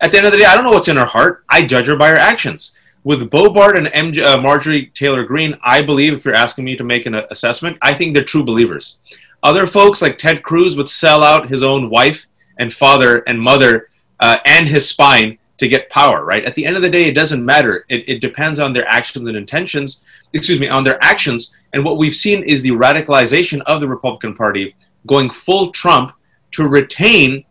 at 0.01 0.11
the 0.11 0.19
end 0.19 0.27
of 0.27 0.33
the 0.33 0.39
day 0.39 0.45
i 0.45 0.55
don't 0.55 0.65
know 0.65 0.73
what's 0.73 0.89
in 0.89 0.97
her 0.97 1.05
heart. 1.05 1.45
I 1.49 1.65
judge 1.65 1.87
her 1.87 1.97
by 1.97 2.09
her 2.09 2.17
actions. 2.17 2.73
With 3.05 3.31
Boebert 3.31 3.77
and 3.77 3.89
MJ, 3.89 4.25
uh, 4.25 4.41
Marjorie 4.41 4.87
Taylor 4.95 5.25
Greene, 5.25 5.59
I 5.63 5.83
believe, 5.83 6.15
if 6.15 6.25
you're 6.25 6.35
asking 6.35 6.65
me 6.65 6.75
to 6.75 6.85
make 6.85 7.05
an 7.05 7.15
assessment, 7.31 7.77
I 7.83 7.93
think 7.93 8.15
they're 8.15 8.25
true 8.25 8.43
believers. 8.43 8.97
Other 9.43 9.67
folks 9.67 10.01
like 10.01 10.17
Ted 10.17 10.43
Cruz 10.43 10.75
would 10.75 10.89
sell 10.89 11.23
out 11.23 11.51
his 11.51 11.63
own 11.63 11.91
wife 11.91 12.27
and 12.59 12.73
father 12.73 13.19
and 13.27 13.39
mother 13.39 13.89
uh, 14.21 14.39
and 14.47 14.67
his 14.67 14.89
spine 14.89 15.39
to 15.59 15.69
get 15.69 15.91
power, 15.91 16.25
right? 16.25 16.45
At 16.45 16.55
the 16.55 16.67
end 16.67 16.77
of 16.77 16.83
the 16.83 16.91
day, 16.91 17.05
it 17.05 17.15
doesn't 17.15 17.45
matter. 17.45 17.85
It, 17.89 18.09
it 18.09 18.21
depends 18.21 18.59
on 18.59 18.73
their 18.73 18.87
actions 18.89 19.27
and 19.27 19.37
intentions, 19.37 20.03
excuse 20.33 20.59
me, 20.59 20.69
on 20.69 20.85
their 20.85 21.03
actions. 21.03 21.57
And 21.73 21.85
what 21.85 21.99
we've 21.99 22.15
seen 22.15 22.43
is 22.43 22.63
the 22.63 22.71
radicalization 22.71 23.63
of 23.63 23.81
the 23.81 23.89
Republican 23.89 24.35
Party 24.35 24.75
going 25.07 25.31
full 25.31 25.71
Trump 25.71 26.13
to 26.53 26.67
retain 26.67 27.45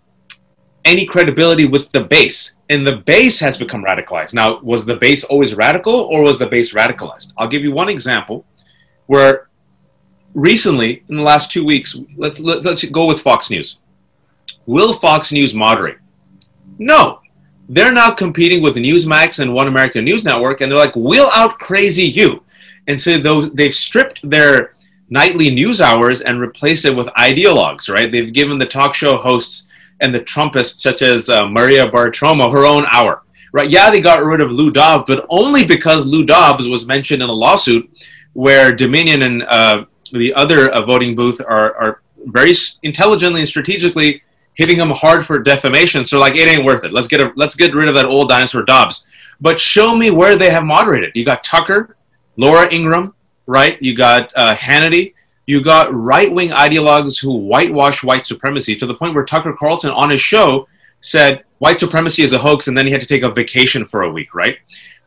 any 0.85 1.05
credibility 1.05 1.65
with 1.65 1.91
the 1.91 2.03
base. 2.03 2.55
And 2.69 2.85
the 2.85 2.97
base 2.97 3.39
has 3.39 3.57
become 3.57 3.83
radicalized. 3.83 4.33
Now, 4.33 4.59
was 4.61 4.85
the 4.85 4.95
base 4.95 5.23
always 5.23 5.55
radical 5.55 5.93
or 5.93 6.23
was 6.23 6.39
the 6.39 6.47
base 6.47 6.73
radicalized? 6.73 7.31
I'll 7.37 7.47
give 7.47 7.63
you 7.63 7.71
one 7.71 7.89
example 7.89 8.45
where 9.05 9.49
recently, 10.33 11.03
in 11.07 11.15
the 11.15 11.21
last 11.21 11.51
two 11.51 11.63
weeks, 11.63 11.97
let's, 12.17 12.39
let, 12.39 12.59
us 12.59 12.65
let 12.65 12.73
us 12.73 12.83
go 12.85 13.05
with 13.05 13.21
Fox 13.21 13.49
News. 13.49 13.77
Will 14.65 14.93
Fox 14.93 15.31
News 15.31 15.53
moderate? 15.53 15.99
No. 16.79 17.19
They're 17.69 17.93
now 17.93 18.11
competing 18.11 18.61
with 18.61 18.75
Newsmax 18.75 19.39
and 19.39 19.53
One 19.53 19.67
American 19.67 20.03
News 20.05 20.25
Network, 20.25 20.61
and 20.61 20.71
they're 20.71 20.79
like, 20.79 20.95
we'll 20.95 21.29
out 21.33 21.57
crazy 21.59 22.03
you. 22.03 22.43
And 22.87 22.99
so 22.99 23.17
they've 23.53 23.73
stripped 23.73 24.27
their 24.29 24.75
nightly 25.09 25.49
news 25.49 25.79
hours 25.79 26.21
and 26.21 26.39
replaced 26.39 26.85
it 26.85 26.95
with 26.95 27.07
ideologues, 27.07 27.89
right? 27.89 28.11
They've 28.11 28.33
given 28.33 28.57
the 28.57 28.65
talk 28.65 28.95
show 28.95 29.17
hosts 29.17 29.63
and 30.01 30.13
the 30.13 30.19
Trumpists, 30.19 30.81
such 30.81 31.01
as 31.01 31.29
uh, 31.29 31.47
Maria 31.47 31.87
Bartiromo, 31.89 32.51
her 32.51 32.65
own 32.65 32.85
hour. 32.91 33.21
Right? 33.53 33.69
Yeah, 33.69 33.91
they 33.91 34.01
got 34.01 34.23
rid 34.23 34.41
of 34.41 34.51
Lou 34.51 34.71
Dobbs, 34.71 35.05
but 35.07 35.25
only 35.29 35.65
because 35.65 36.07
Lou 36.07 36.25
Dobbs 36.25 36.67
was 36.67 36.87
mentioned 36.87 37.21
in 37.21 37.29
a 37.29 37.33
lawsuit 37.33 37.89
where 38.33 38.73
Dominion 38.73 39.21
and 39.21 39.43
uh, 39.43 39.85
the 40.11 40.33
other 40.33 40.71
uh, 40.71 40.83
voting 40.85 41.15
booth 41.15 41.39
are, 41.39 41.75
are 41.75 42.01
very 42.25 42.53
intelligently 42.81 43.41
and 43.41 43.47
strategically 43.47 44.23
hitting 44.55 44.79
him 44.79 44.89
hard 44.89 45.25
for 45.25 45.39
defamation. 45.39 46.05
So 46.05 46.19
like, 46.19 46.35
it 46.35 46.47
ain't 46.47 46.65
worth 46.65 46.83
it. 46.83 46.93
Let's 46.93 47.07
get 47.07 47.21
a, 47.21 47.31
let's 47.35 47.55
get 47.55 47.73
rid 47.73 47.89
of 47.89 47.95
that 47.95 48.05
old 48.05 48.29
dinosaur 48.29 48.63
Dobbs. 48.63 49.05
But 49.41 49.59
show 49.59 49.95
me 49.95 50.11
where 50.11 50.37
they 50.37 50.49
have 50.49 50.63
moderated. 50.63 51.11
You 51.15 51.25
got 51.25 51.43
Tucker, 51.43 51.97
Laura 52.37 52.71
Ingraham, 52.73 53.13
right? 53.45 53.81
You 53.81 53.95
got 53.95 54.31
uh, 54.35 54.55
Hannity 54.55 55.13
you 55.45 55.61
got 55.61 55.93
right 55.93 56.33
wing 56.33 56.49
ideologues 56.49 57.19
who 57.19 57.33
whitewash 57.33 58.03
white 58.03 58.25
supremacy 58.25 58.75
to 58.75 58.85
the 58.85 58.93
point 58.93 59.13
where 59.13 59.25
Tucker 59.25 59.53
Carlson 59.53 59.91
on 59.91 60.09
his 60.09 60.21
show 60.21 60.67
said 61.01 61.43
white 61.57 61.79
supremacy 61.79 62.23
is 62.23 62.33
a 62.33 62.37
hoax 62.37 62.67
and 62.67 62.77
then 62.77 62.85
he 62.85 62.91
had 62.91 63.01
to 63.01 63.07
take 63.07 63.23
a 63.23 63.29
vacation 63.29 63.85
for 63.85 64.03
a 64.03 64.11
week, 64.11 64.33
right? 64.33 64.57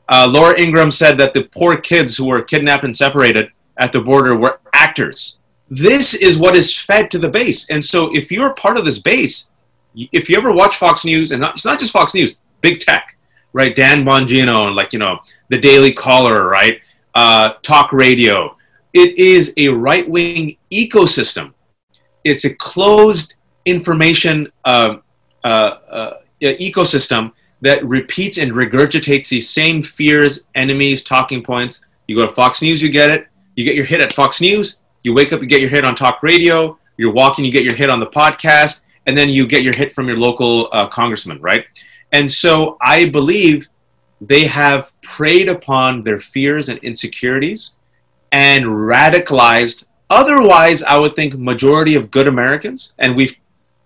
Uh, 0.09 0.29
Laura 0.31 0.59
Ingraham 0.61 0.91
said 0.91 1.19
that 1.19 1.33
the 1.33 1.45
poor 1.45 1.77
kids 1.77 2.17
who 2.17 2.27
were 2.27 2.43
kidnapped 2.43 2.85
and 2.85 2.95
separated 2.95 3.51
at 3.79 3.93
the 3.93 4.01
border 4.01 4.37
were 4.37 4.61
actors. 4.73 5.39
This 5.69 6.15
is 6.15 6.39
what 6.39 6.57
is 6.57 6.77
fed 6.77 7.11
to 7.11 7.19
the 7.19 7.29
base. 7.29 7.69
And 7.71 7.85
so 7.85 8.15
if 8.15 8.31
you're 8.31 8.55
part 8.55 8.77
of 8.77 8.85
this 8.85 8.99
base, 8.99 9.51
if 10.13 10.29
you 10.29 10.37
ever 10.37 10.53
watch 10.53 10.77
Fox 10.77 11.05
News, 11.05 11.33
and 11.33 11.41
not, 11.41 11.55
it's 11.55 11.65
not 11.65 11.79
just 11.79 11.93
Fox 11.93 12.15
News, 12.15 12.37
big 12.61 12.81
tech, 12.81 13.17
right? 13.53 13.75
Dan 13.75 14.05
Bongino 14.05 14.67
and 14.67 14.77
like, 14.77 14.93
you 14.93 14.99
know, 14.99 15.19
the 15.49 15.59
Daily 15.59 15.93
Caller, 15.93 16.47
right? 16.47 16.81
Uh, 17.15 17.55
talk 17.63 17.93
radio, 17.93 18.57
it 18.93 19.17
is 19.19 19.53
a 19.57 19.69
right 19.69 20.09
wing 20.09 20.57
ecosystem. 20.71 21.55
It's 22.25 22.45
a 22.45 22.55
closed 22.55 23.35
information 23.65 24.53
uh, 24.65 24.97
uh, 25.45 25.49
uh, 25.49 26.11
ecosystem 26.43 27.33
that 27.63 27.85
repeats 27.85 28.39
and 28.39 28.53
regurgitates 28.53 29.29
these 29.29 29.49
same 29.49 29.83
fears, 29.83 30.45
enemies, 30.55 31.03
talking 31.03 31.43
points. 31.43 31.85
You 32.07 32.19
go 32.19 32.27
to 32.27 32.33
Fox 32.33 32.63
News, 32.63 32.83
you 32.83 32.91
get 32.91 33.11
it. 33.11 33.27
You 33.55 33.65
get 33.65 33.75
your 33.75 33.85
hit 33.85 34.01
at 34.01 34.13
Fox 34.13 34.41
News. 34.41 34.79
You 35.07 35.15
wake 35.15 35.33
up, 35.33 35.41
you 35.41 35.47
get 35.47 35.61
your 35.61 35.71
hit 35.71 35.85
on 35.85 35.95
talk 35.95 36.21
radio. 36.25 36.77
You're 36.97 37.13
walking, 37.13 37.45
you 37.45 37.53
get 37.53 37.63
your 37.63 37.77
hit 37.77 37.91
on 37.91 38.01
the 38.01 38.09
podcast, 38.09 38.81
and 39.07 39.17
then 39.17 39.31
you 39.31 39.47
get 39.47 39.63
your 39.63 39.73
hit 39.73 39.95
from 39.95 40.09
your 40.09 40.17
local 40.17 40.69
uh, 40.73 40.89
congressman, 40.89 41.41
right? 41.41 41.65
And 42.11 42.31
so 42.31 42.77
I 42.81 43.09
believe 43.09 43.69
they 44.21 44.47
have 44.49 44.91
preyed 45.03 45.49
upon 45.49 46.03
their 46.03 46.19
fears 46.19 46.69
and 46.69 46.81
insecurities 46.81 47.77
and 48.33 48.65
radicalized 48.65 49.85
otherwise 50.09 50.83
i 50.85 50.97
would 50.99 51.15
think 51.15 51.35
majority 51.35 51.95
of 51.95 52.11
good 52.11 52.27
americans 52.27 52.93
and 52.99 53.15
we've 53.15 53.37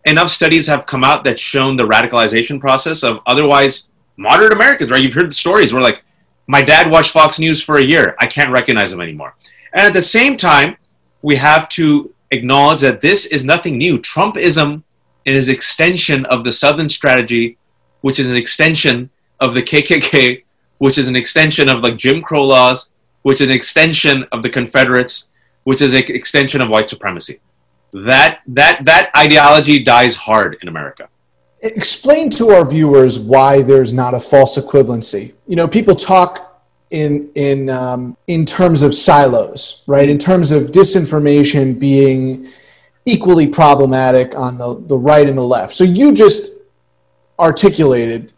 enough 0.05 0.31
studies 0.31 0.67
have 0.67 0.87
come 0.87 1.03
out 1.03 1.25
that 1.25 1.39
shown 1.39 1.77
the 1.77 1.83
radicalization 1.83 2.61
process 2.61 3.03
of 3.03 3.19
otherwise 3.27 3.89
moderate 4.17 4.53
americans 4.53 4.91
right 4.91 5.03
you've 5.03 5.15
heard 5.15 5.31
the 5.31 5.35
stories 5.35 5.73
where 5.73 5.83
like 5.83 6.03
my 6.47 6.63
dad 6.63 6.91
watched 6.91 7.11
fox 7.11 7.39
news 7.39 7.63
for 7.63 7.79
a 7.79 7.83
year 7.83 8.15
i 8.21 8.27
can't 8.27 8.51
recognize 8.51 8.93
him 8.93 9.01
anymore 9.01 9.35
and 9.75 9.87
at 9.87 9.93
the 9.93 10.03
same 10.03 10.37
time 10.37 10.77
we 11.23 11.37
have 11.37 11.69
to 11.69 12.13
acknowledge 12.31 12.81
that 12.81 13.01
this 13.01 13.27
is 13.27 13.45
nothing 13.45 13.77
new 13.77 13.99
trumpism 13.99 14.83
is 15.25 15.49
an 15.49 15.55
extension 15.55 16.25
of 16.27 16.45
the 16.45 16.53
southern 16.53 16.89
strategy 16.89 17.57
which 18.01 18.19
is 18.19 18.27
an 18.27 18.37
extension 18.37 19.11
of 19.41 19.55
the 19.55 19.63
kkk 19.63 20.43
which 20.79 20.97
is 20.97 21.09
an 21.09 21.17
extension 21.17 21.69
of 21.69 21.83
like 21.83 21.97
jim 21.97 22.23
crow 22.23 22.45
laws 22.45 22.91
which 23.23 23.41
is 23.41 23.47
an 23.47 23.53
extension 23.53 24.25
of 24.33 24.43
the 24.43 24.49
Confederates, 24.49 25.29
which 25.65 25.83
is 25.83 25.93
an 25.93 26.05
extension 26.09 26.61
of 26.61 26.69
white 26.69 26.89
supremacy. 26.89 27.41
That, 27.93 28.41
that, 28.49 28.85
that 28.85 29.11
ideology 29.17 29.83
dies 29.83 30.17
hard 30.17 30.57
in 30.63 30.69
America. 30.69 31.09
Explain 31.63 32.31
to 32.31 32.51
our 32.51 32.65
viewers 32.65 33.19
why 33.19 33.63
there's 33.63 33.93
not 33.93 34.15
a 34.15 34.21
false 34.21 34.57
equivalency. 34.57 35.35
You 35.47 35.57
know, 35.57 35.69
people 35.69 35.95
talk 35.95 36.50
in 36.91 37.31
in 37.35 37.71
um, 37.71 38.17
in 38.27 38.45
terms 38.45 38.83
of 38.83 38.95
silos, 38.95 39.83
right? 39.87 40.09
In 40.09 40.19
terms 40.19 40.51
of 40.51 40.65
disinformation 40.65 41.79
being 41.79 42.49
equally 43.05 43.47
problematic 43.47 44.37
on 44.37 44.59
the, 44.59 44.81
the 44.87 44.99
right 44.99 45.29
and 45.29 45.37
the 45.37 45.45
left. 45.45 45.75
So 45.75 45.85
you 45.85 46.13
just 46.13 46.53
articulated, 47.39 48.33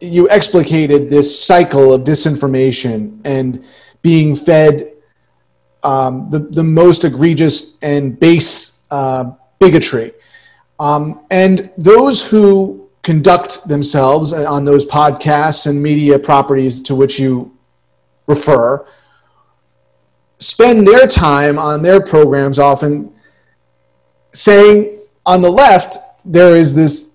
you 0.00 0.28
explicated 0.30 1.10
this 1.10 1.44
cycle 1.44 1.92
of 1.92 2.02
disinformation 2.02 3.20
and 3.24 3.64
being 4.02 4.34
fed 4.34 4.92
um, 5.82 6.28
the, 6.30 6.40
the 6.40 6.64
most 6.64 7.04
egregious 7.04 7.76
and 7.82 8.18
base 8.18 8.80
uh, 8.90 9.32
bigotry. 9.58 10.12
Um, 10.80 11.20
and 11.30 11.70
those 11.76 12.22
who 12.22 12.88
conduct 13.02 13.66
themselves 13.68 14.32
on 14.32 14.64
those 14.64 14.84
podcasts 14.84 15.66
and 15.66 15.82
media 15.82 16.18
properties 16.18 16.80
to 16.82 16.94
which 16.94 17.18
you 17.18 17.57
refer 18.28 18.86
spend 20.38 20.86
their 20.86 21.06
time 21.06 21.58
on 21.58 21.82
their 21.82 22.00
programs 22.00 22.58
often 22.58 23.12
saying 24.32 24.98
on 25.26 25.42
the 25.42 25.50
left 25.50 25.98
there 26.24 26.54
is 26.54 26.74
this 26.74 27.12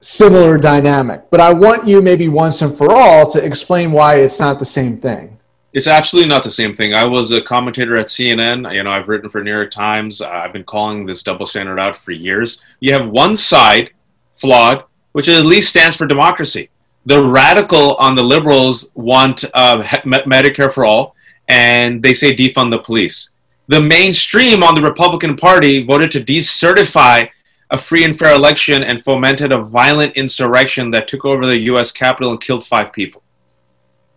similar 0.00 0.58
dynamic. 0.58 1.30
But 1.30 1.40
I 1.40 1.52
want 1.52 1.86
you, 1.86 2.02
maybe 2.02 2.28
once 2.28 2.60
and 2.62 2.74
for 2.74 2.92
all, 2.92 3.28
to 3.30 3.42
explain 3.42 3.92
why 3.92 4.16
it's 4.16 4.40
not 4.40 4.58
the 4.58 4.64
same 4.64 4.98
thing. 4.98 5.38
It's 5.72 5.86
absolutely 5.86 6.28
not 6.28 6.44
the 6.44 6.50
same 6.50 6.72
thing. 6.72 6.94
I 6.94 7.04
was 7.04 7.32
a 7.32 7.42
commentator 7.42 7.98
at 7.98 8.06
CNN. 8.06 8.72
You 8.72 8.84
know, 8.84 8.90
I've 8.90 9.08
written 9.08 9.28
for 9.28 9.42
New 9.42 9.50
York 9.50 9.70
Times. 9.70 10.20
I've 10.20 10.52
been 10.52 10.64
calling 10.64 11.04
this 11.04 11.22
double 11.22 11.46
standard 11.46 11.80
out 11.80 11.96
for 11.96 12.12
years. 12.12 12.60
You 12.80 12.92
have 12.92 13.08
one 13.08 13.34
side 13.34 13.90
flawed, 14.36 14.84
which 15.12 15.28
at 15.28 15.44
least 15.44 15.70
stands 15.70 15.96
for 15.96 16.06
democracy. 16.06 16.70
The 17.06 17.22
radical 17.22 17.96
on 17.96 18.14
the 18.14 18.22
liberals 18.22 18.90
want 18.94 19.44
uh, 19.52 19.82
Medicare 19.82 20.72
for 20.72 20.84
all, 20.84 21.14
and 21.48 22.02
they 22.02 22.14
say 22.14 22.34
defund 22.34 22.72
the 22.72 22.78
police. 22.78 23.30
The 23.68 23.80
mainstream 23.80 24.62
on 24.62 24.74
the 24.74 24.82
Republican 24.82 25.36
Party 25.36 25.84
voted 25.84 26.10
to 26.12 26.24
decertify 26.24 27.28
a 27.70 27.78
free 27.78 28.04
and 28.04 28.18
fair 28.18 28.34
election 28.34 28.82
and 28.82 29.02
fomented 29.02 29.52
a 29.52 29.62
violent 29.62 30.14
insurrection 30.16 30.90
that 30.92 31.08
took 31.08 31.24
over 31.24 31.46
the 31.46 31.58
U.S. 31.60 31.90
Capitol 31.90 32.32
and 32.32 32.40
killed 32.40 32.64
five 32.64 32.92
people. 32.92 33.22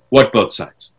What 0.10 0.32
both 0.32 0.52
sides? 0.52 0.92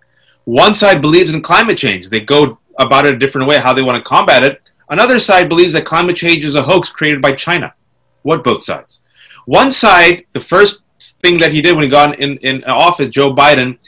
One 0.45 0.75
side 0.75 1.01
believes 1.01 1.33
in 1.33 1.43
climate 1.43 1.79
change. 1.79 2.09
They 2.09 2.21
go 2.21 2.59
about 2.79 3.07
it 3.07 3.15
a 3.15 3.19
different 3.19 3.49
way, 3.49 3.59
how 3.59 3.75
they 3.75 3.83
want 3.83 4.03
to 4.03 4.09
combat 4.09 4.43
it. 4.43 4.71
Another 4.89 5.19
side 5.19 5.49
believes 5.49 5.75
that 5.75 5.85
climate 5.85 6.17
change 6.17 6.45
is 6.45 6.55
a 6.55 6.63
hoax 6.63 6.91
created 6.91 7.21
by 7.21 7.33
China. 7.33 7.75
What 8.23 8.45
both 8.45 8.63
sides? 8.63 9.01
One 9.45 9.71
side, 9.71 10.25
the 10.33 10.41
first 10.41 10.85
thing 11.23 11.39
that 11.39 11.53
he 11.53 11.63
did 11.63 11.75
when 11.75 11.85
he 11.85 11.91
got 11.91 12.19
in, 12.19 12.37
in 12.39 12.65
office, 12.65 13.09
Joe 13.09 13.35
Biden, 13.35 13.79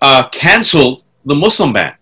uh, 0.00 0.28
canceled 0.28 1.04
the 1.24 1.34
Muslim 1.34 1.72
ban. 1.72 1.94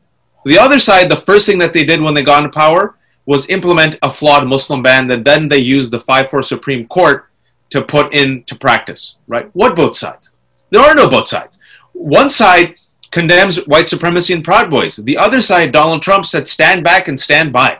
The 0.45 0.59
other 0.59 0.79
side, 0.79 1.11
the 1.11 1.17
first 1.17 1.47
thing 1.47 1.59
that 1.59 1.73
they 1.73 1.85
did 1.85 2.01
when 2.01 2.15
they 2.15 2.23
got 2.23 2.45
into 2.45 2.55
power 2.55 2.97
was 3.27 3.49
implement 3.51 3.97
a 4.03 4.11
flawed 4.11 4.47
Muslim 4.47 4.83
ban 4.83 5.11
and 5.11 5.25
then 5.25 5.49
they 5.49 5.59
used 5.59 5.93
the 5.93 5.99
5-4 5.99 6.45
Supreme 6.45 6.87
Court 6.87 7.27
to 7.71 7.83
put 7.83 8.15
into 8.15 8.55
practice, 8.55 9.17
right? 9.27 9.51
What 9.55 9.77
both 9.77 9.97
sides? 9.97 10.31
There 10.71 10.81
are 10.81 10.95
no 10.95 11.09
both 11.09 11.29
sides. 11.29 11.59
One 11.93 12.31
side 12.31 12.77
condemns 13.11 13.59
white 13.67 13.89
supremacy 13.89 14.33
and 14.33 14.45
Proud 14.45 14.71
Boys. 14.71 14.97
The 14.97 15.17
other 15.17 15.43
side, 15.43 15.73
Donald 15.73 16.03
Trump 16.03 16.25
said, 16.25 16.49
stand 16.49 16.85
back 16.85 17.09
and 17.09 17.19
stand 17.19 17.53
by. 17.53 17.79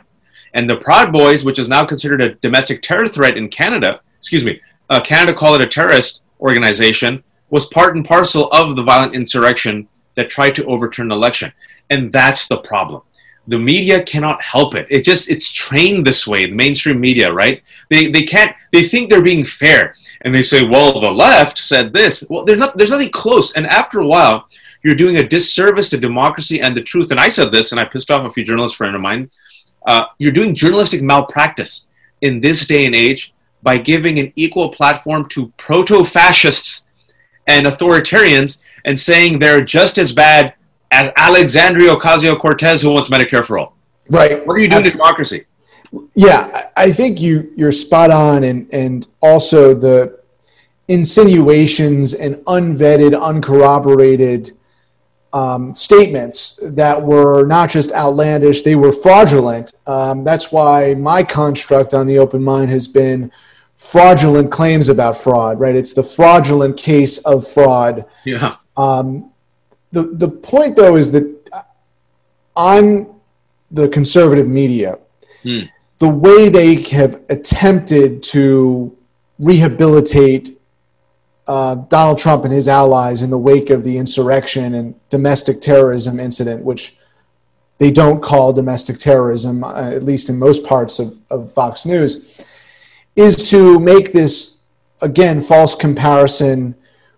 And 0.53 0.69
the 0.69 0.77
Proud 0.77 1.11
Boys, 1.11 1.43
which 1.43 1.59
is 1.59 1.69
now 1.69 1.85
considered 1.85 2.21
a 2.21 2.35
domestic 2.35 2.81
terror 2.81 3.07
threat 3.07 3.37
in 3.37 3.49
Canada, 3.49 4.01
excuse 4.17 4.43
me, 4.43 4.59
uh, 4.89 4.99
Canada 5.01 5.33
called 5.33 5.61
it 5.61 5.65
a 5.65 5.69
terrorist 5.69 6.23
organization, 6.39 7.23
was 7.49 7.65
part 7.67 7.95
and 7.95 8.05
parcel 8.05 8.49
of 8.51 8.75
the 8.75 8.83
violent 8.83 9.15
insurrection 9.15 9.87
that 10.15 10.29
tried 10.29 10.55
to 10.55 10.65
overturn 10.65 11.07
the 11.07 11.15
election. 11.15 11.51
And 11.89 12.11
that's 12.11 12.47
the 12.47 12.57
problem 12.57 13.01
the 13.49 13.57
media 13.57 14.03
cannot 14.03 14.41
help 14.43 14.75
it. 14.75 14.85
It 14.91 15.01
just 15.03 15.27
it's 15.27 15.51
trained 15.51 16.05
this 16.05 16.27
way. 16.27 16.45
The 16.45 16.55
mainstream 16.55 16.99
media, 17.01 17.33
right? 17.33 17.63
They 17.89 18.11
they 18.11 18.21
can't. 18.21 18.55
They 18.71 18.83
think 18.83 19.09
they're 19.09 19.23
being 19.23 19.43
fair, 19.43 19.95
and 20.21 20.33
they 20.33 20.43
say, 20.43 20.63
"Well, 20.63 21.01
the 21.01 21.11
left 21.11 21.57
said 21.57 21.91
this." 21.91 22.23
Well, 22.29 22.45
there's 22.45 22.59
not. 22.59 22.77
There's 22.77 22.91
nothing 22.91 23.09
close. 23.09 23.51
And 23.53 23.65
after 23.65 23.99
a 23.99 24.05
while, 24.05 24.47
you're 24.83 24.95
doing 24.95 25.17
a 25.17 25.27
disservice 25.27 25.89
to 25.89 25.97
democracy 25.97 26.61
and 26.61 26.77
the 26.77 26.83
truth. 26.83 27.09
And 27.09 27.19
I 27.19 27.27
said 27.29 27.51
this, 27.51 27.71
and 27.71 27.81
I 27.81 27.85
pissed 27.85 28.11
off 28.11 28.23
a 28.23 28.31
few 28.31 28.45
journalists 28.45 28.77
friend 28.77 28.95
of 28.95 29.01
mine. 29.01 29.31
Uh, 29.87 30.05
you're 30.19 30.31
doing 30.31 30.53
journalistic 30.53 31.01
malpractice 31.01 31.87
in 32.21 32.41
this 32.41 32.67
day 32.67 32.85
and 32.85 32.93
age 32.95 33.33
by 33.61 33.77
giving 33.77 34.19
an 34.19 34.31
equal 34.35 34.69
platform 34.69 35.27
to 35.29 35.47
proto-fascists 35.57 36.85
and 37.47 37.65
authoritarians 37.65 38.61
and 38.85 38.99
saying 38.99 39.39
they're 39.39 39.61
just 39.61 39.97
as 39.97 40.11
bad 40.11 40.53
as 40.91 41.11
Alexandria 41.17 41.95
Ocasio 41.95 42.39
Cortez, 42.39 42.81
who 42.81 42.91
wants 42.91 43.09
Medicare 43.09 43.45
for 43.45 43.57
all. 43.57 43.75
Right. 44.09 44.45
What 44.45 44.55
are 44.55 44.59
you 44.59 44.69
doing 44.69 44.83
to 44.83 44.91
democracy? 44.91 45.45
Yeah, 46.15 46.69
I 46.77 46.91
think 46.91 47.19
you 47.19 47.51
you're 47.55 47.71
spot 47.71 48.11
on, 48.11 48.43
and 48.43 48.71
and 48.73 49.07
also 49.21 49.73
the 49.73 50.19
insinuations 50.87 52.13
and 52.13 52.35
unvetted, 52.45 53.19
uncorroborated 53.19 54.51
um, 55.33 55.73
statements 55.73 56.59
that 56.63 57.01
were 57.01 57.45
not 57.47 57.71
just 57.71 57.91
outlandish; 57.93 58.61
they 58.61 58.75
were 58.75 58.91
fraudulent. 58.91 59.73
Um, 59.87 60.23
that's 60.23 60.51
why 60.51 60.93
my 60.93 61.23
construct 61.23 61.95
on 61.95 62.05
the 62.05 62.19
open 62.19 62.43
mind 62.43 62.69
has 62.69 62.87
been 62.87 63.31
fraudulent 63.79 64.51
claims 64.51 64.89
about 64.89 65.17
fraud. 65.17 65.59
Right? 65.59 65.75
It's 65.75 65.93
the 65.93 66.03
fraudulent 66.03 66.77
case 66.77 67.17
of 67.19 67.47
fraud. 67.47 68.05
Yeah. 68.25 68.57
Um, 68.77 69.31
the 69.91 70.03
the 70.03 70.29
point 70.29 70.75
though 70.75 70.95
is 70.95 71.11
that 71.13 71.25
on 72.55 73.15
the 73.71 73.87
conservative 73.87 74.47
media, 74.47 74.99
hmm. 75.43 75.61
the 75.99 76.09
way 76.09 76.49
they 76.49 76.75
have 76.83 77.21
attempted 77.29 78.21
to 78.23 78.95
rehabilitate 79.39 80.59
uh, 81.47 81.75
Donald 81.75 82.17
Trump 82.17 82.43
and 82.43 82.53
his 82.53 82.67
allies 82.67 83.21
in 83.21 83.29
the 83.29 83.37
wake 83.37 83.69
of 83.69 83.83
the 83.83 83.97
insurrection 83.97 84.75
and 84.75 84.93
domestic 85.09 85.61
terrorism 85.61 86.19
incident, 86.19 86.63
which 86.63 86.97
they 87.79 87.89
don't 87.89 88.21
call 88.21 88.51
domestic 88.51 88.97
terrorism, 88.97 89.63
uh, 89.63 89.89
at 89.89 90.03
least 90.03 90.29
in 90.29 90.37
most 90.37 90.65
parts 90.65 90.99
of, 90.99 91.17
of 91.31 91.51
Fox 91.51 91.85
News, 91.85 92.45
is 93.19 93.49
to 93.49 93.79
make 93.81 94.13
this, 94.13 94.61
again, 95.01 95.41
false 95.41 95.75
comparison 95.75 96.73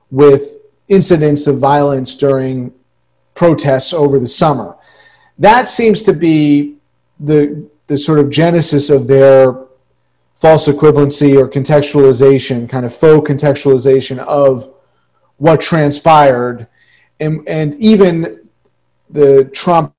with 0.09 0.57
incidents 0.87 1.45
of 1.45 1.59
violence 1.59 2.15
during 2.15 2.73
protests 3.35 3.93
over 3.93 4.17
the 4.17 4.25
summer. 4.27 4.75
That 5.37 5.69
seems 5.69 6.01
to 6.03 6.13
be 6.13 6.77
the, 7.19 7.69
the 7.85 7.97
sort 7.97 8.17
of 8.17 8.31
genesis 8.31 8.89
of 8.89 9.07
their 9.07 9.55
false 10.33 10.67
equivalency 10.67 11.39
or 11.39 11.47
contextualization, 11.47 12.67
kind 12.67 12.83
of 12.83 12.91
faux 12.93 13.29
contextualization 13.29 14.17
of 14.25 14.73
what 15.37 15.61
transpired. 15.61 16.65
And, 17.19 17.47
and 17.47 17.75
even 17.75 18.49
the 19.11 19.51
Trump 19.53 19.93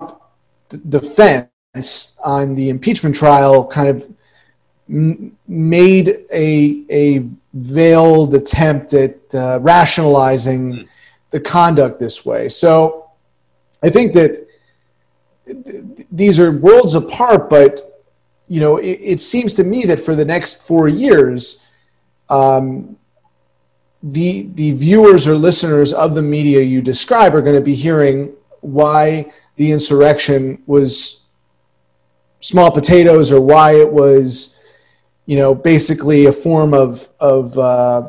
d- 0.69 0.79
defense 0.89 2.17
on 2.25 2.57
the 2.57 2.71
impeachment 2.71 3.15
trial 3.15 3.65
kind 3.69 3.87
of 3.87 4.13
m- 4.93 5.37
made 5.49 6.09
a, 6.33 6.85
a 6.91 7.29
veiled 7.55 8.35
attempt 8.35 8.95
at 8.95 9.35
uh, 9.35 9.59
rationalizing 9.61 10.73
mm. 10.73 10.89
the 11.31 11.41
conduct 11.41 11.99
this 11.99 12.25
way. 12.25 12.49
So 12.49 13.11
I 13.83 13.91
think 13.91 14.13
that 14.13 14.47
these 16.11 16.39
are 16.39 16.53
worlds 16.53 16.95
apart, 16.95 17.51
but 17.51 18.05
you 18.49 18.61
know, 18.61 18.77
it, 18.77 18.99
it 19.01 19.21
seems 19.21 19.55
to 19.55 19.65
me 19.65 19.85
that 19.85 19.99
for 19.99 20.15
the 20.15 20.25
next 20.25 20.67
four 20.67 20.89
years, 20.89 21.65
um, 22.29 22.97
the 24.03 24.49
the 24.55 24.73
viewers 24.73 25.29
or 25.29 25.35
listeners 25.35 25.93
of 25.93 26.15
the 26.15 26.23
media 26.23 26.61
you 26.61 26.83
describe 26.83 27.35
are 27.35 27.43
going 27.43 27.55
to 27.55 27.61
be 27.61 27.75
hearing 27.75 28.33
why 28.61 29.31
the 29.57 29.71
insurrection 29.71 30.63
was 30.67 31.25
small 32.41 32.71
potatoes 32.71 33.31
or 33.31 33.41
why 33.41 33.77
it 33.77 33.91
was 33.91 34.59
you 35.33 35.39
know, 35.39 35.55
basically 35.55 36.27
a 36.27 36.33
form 36.33 36.75
of 36.75 37.09
of 37.19 37.57
uh, 37.57 38.07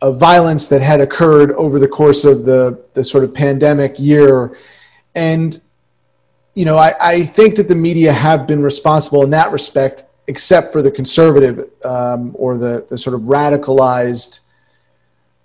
of 0.00 0.18
violence 0.18 0.68
that 0.68 0.80
had 0.80 1.02
occurred 1.02 1.52
over 1.52 1.78
the 1.78 1.86
course 1.86 2.24
of 2.24 2.46
the 2.46 2.82
the 2.94 3.04
sort 3.04 3.24
of 3.24 3.34
pandemic 3.34 3.96
year, 3.98 4.56
and 5.14 5.60
you 6.54 6.64
know, 6.64 6.78
I, 6.78 6.94
I 6.98 7.20
think 7.24 7.56
that 7.56 7.68
the 7.68 7.74
media 7.74 8.10
have 8.10 8.46
been 8.46 8.62
responsible 8.62 9.22
in 9.22 9.28
that 9.30 9.52
respect, 9.52 10.06
except 10.28 10.72
for 10.72 10.80
the 10.80 10.90
conservative 10.90 11.68
um, 11.84 12.34
or 12.38 12.56
the 12.56 12.86
the 12.88 12.96
sort 12.96 13.12
of 13.12 13.26
radicalized 13.26 14.40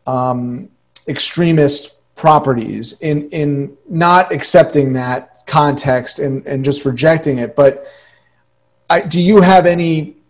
um, 0.08 0.70
extremist 1.10 1.98
properties 2.16 3.02
in 3.02 3.28
in 3.32 3.78
not 3.90 4.32
accepting 4.32 4.94
that 4.94 5.44
context 5.46 6.20
and 6.20 6.48
and 6.48 6.64
just 6.64 6.86
rejecting 6.86 7.40
it, 7.40 7.54
but. 7.54 7.86
I, 8.90 9.00
do 9.00 9.22
you 9.22 9.40
have 9.40 9.68
any 9.68 10.21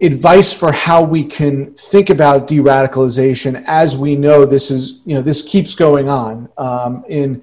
advice 0.00 0.56
for 0.56 0.72
how 0.72 1.02
we 1.02 1.24
can 1.24 1.72
think 1.74 2.10
about 2.10 2.46
de-radicalization 2.46 3.62
as 3.66 3.96
we 3.96 4.16
know 4.16 4.44
this 4.44 4.70
is 4.70 5.00
you 5.04 5.14
know 5.14 5.22
this 5.22 5.40
keeps 5.40 5.74
going 5.74 6.08
on 6.08 6.48
um, 6.58 7.04
in 7.08 7.42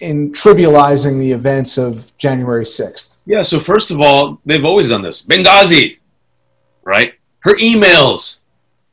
in 0.00 0.32
trivializing 0.32 1.18
the 1.18 1.32
events 1.32 1.76
of 1.76 2.16
January 2.18 2.64
6th? 2.64 3.16
Yeah, 3.26 3.42
so 3.42 3.58
first 3.58 3.90
of 3.90 4.00
all, 4.00 4.40
they've 4.46 4.64
always 4.64 4.88
done 4.88 5.02
this. 5.02 5.22
Benghazi, 5.22 5.98
right? 6.84 7.14
Her 7.40 7.54
emails, 7.56 8.38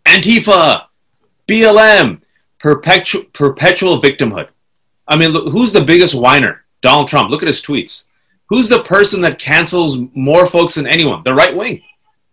Antifa, 0.05 0.85
BLM, 1.47 2.21
perpetual, 2.59 3.23
perpetual 3.33 4.01
victimhood. 4.01 4.47
I 5.07 5.15
mean, 5.15 5.31
look, 5.31 5.49
who's 5.49 5.71
the 5.71 5.83
biggest 5.83 6.15
whiner? 6.15 6.65
Donald 6.81 7.07
Trump. 7.07 7.29
Look 7.29 7.43
at 7.43 7.47
his 7.47 7.61
tweets. 7.61 8.05
Who's 8.49 8.69
the 8.69 8.83
person 8.83 9.21
that 9.21 9.39
cancels 9.39 9.97
more 10.13 10.45
folks 10.45 10.75
than 10.75 10.87
anyone? 10.87 11.23
The 11.23 11.33
right 11.33 11.55
wing. 11.55 11.81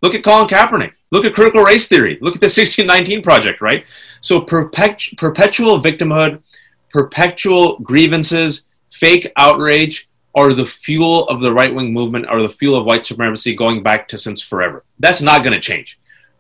Look 0.03 0.15
at 0.15 0.25
Colin 0.25 0.49
Kaepernick. 0.49 0.93
Look 1.11 1.25
at 1.25 1.35
critical 1.35 1.63
race 1.63 1.89
theory. 1.89 2.19
Look 2.21 2.35
at 2.35 2.41
the 2.41 2.47
1619 2.47 3.23
project, 3.23 3.61
right? 3.61 3.85
So 4.21 4.41
perpetual 4.41 5.81
victimhood, 5.81 6.43
perpetual 6.91 7.79
grievances, 7.79 8.67
fake 8.91 9.33
outrage, 9.37 10.09
are 10.35 10.53
the 10.53 10.67
fuel 10.67 11.27
of 11.29 11.43
the 11.43 11.53
right 11.53 11.75
wing 11.75 11.93
movement, 11.93 12.27
are 12.27 12.41
the 12.41 12.49
fuel 12.49 12.77
of 12.77 12.87
white 12.87 13.05
supremacy 13.05 13.55
going 13.55 13.83
back 13.83 14.09
to 14.09 14.19
since 14.19 14.41
forever. 14.41 14.85
That's 14.99 15.21
not 15.21 15.43
going 15.43 15.55
to 15.55 15.61
change. 15.61 15.99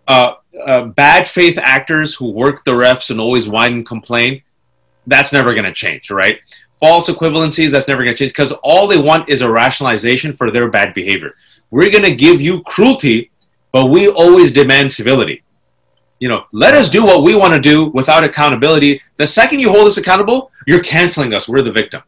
Uh, 0.08 0.34
uh, 0.66 0.86
bad 0.86 1.26
faith 1.26 1.58
actors 1.60 2.14
who 2.14 2.30
work 2.30 2.64
the 2.64 2.72
refs 2.72 3.10
and 3.10 3.20
always 3.20 3.48
whine 3.48 3.72
and 3.74 3.86
complain, 3.86 4.42
that's 5.06 5.32
never 5.32 5.52
going 5.52 5.64
to 5.64 5.72
change, 5.72 6.10
right? 6.10 6.38
False 6.80 7.08
equivalencies, 7.10 7.70
that's 7.70 7.88
never 7.88 8.02
going 8.02 8.14
to 8.14 8.18
change 8.18 8.32
because 8.32 8.52
all 8.62 8.88
they 8.88 9.00
want 9.00 9.28
is 9.28 9.42
a 9.42 9.50
rationalization 9.50 10.32
for 10.32 10.50
their 10.50 10.70
bad 10.70 10.94
behavior. 10.94 11.34
We're 11.70 11.90
going 11.90 12.04
to 12.04 12.14
give 12.14 12.40
you 12.40 12.62
cruelty, 12.62 13.30
but 13.72 13.86
we 13.86 14.08
always 14.08 14.52
demand 14.52 14.92
civility. 14.92 15.42
You 16.18 16.28
know, 16.28 16.44
let 16.52 16.74
us 16.74 16.88
do 16.88 17.04
what 17.04 17.24
we 17.24 17.34
want 17.34 17.52
to 17.54 17.60
do 17.60 17.86
without 17.86 18.22
accountability. 18.22 19.00
The 19.16 19.26
second 19.26 19.58
you 19.58 19.70
hold 19.70 19.88
us 19.88 19.96
accountable, 19.96 20.52
you're 20.66 20.82
canceling 20.82 21.34
us. 21.34 21.48
We're 21.48 21.62
the 21.62 21.72
victim. 21.72 22.02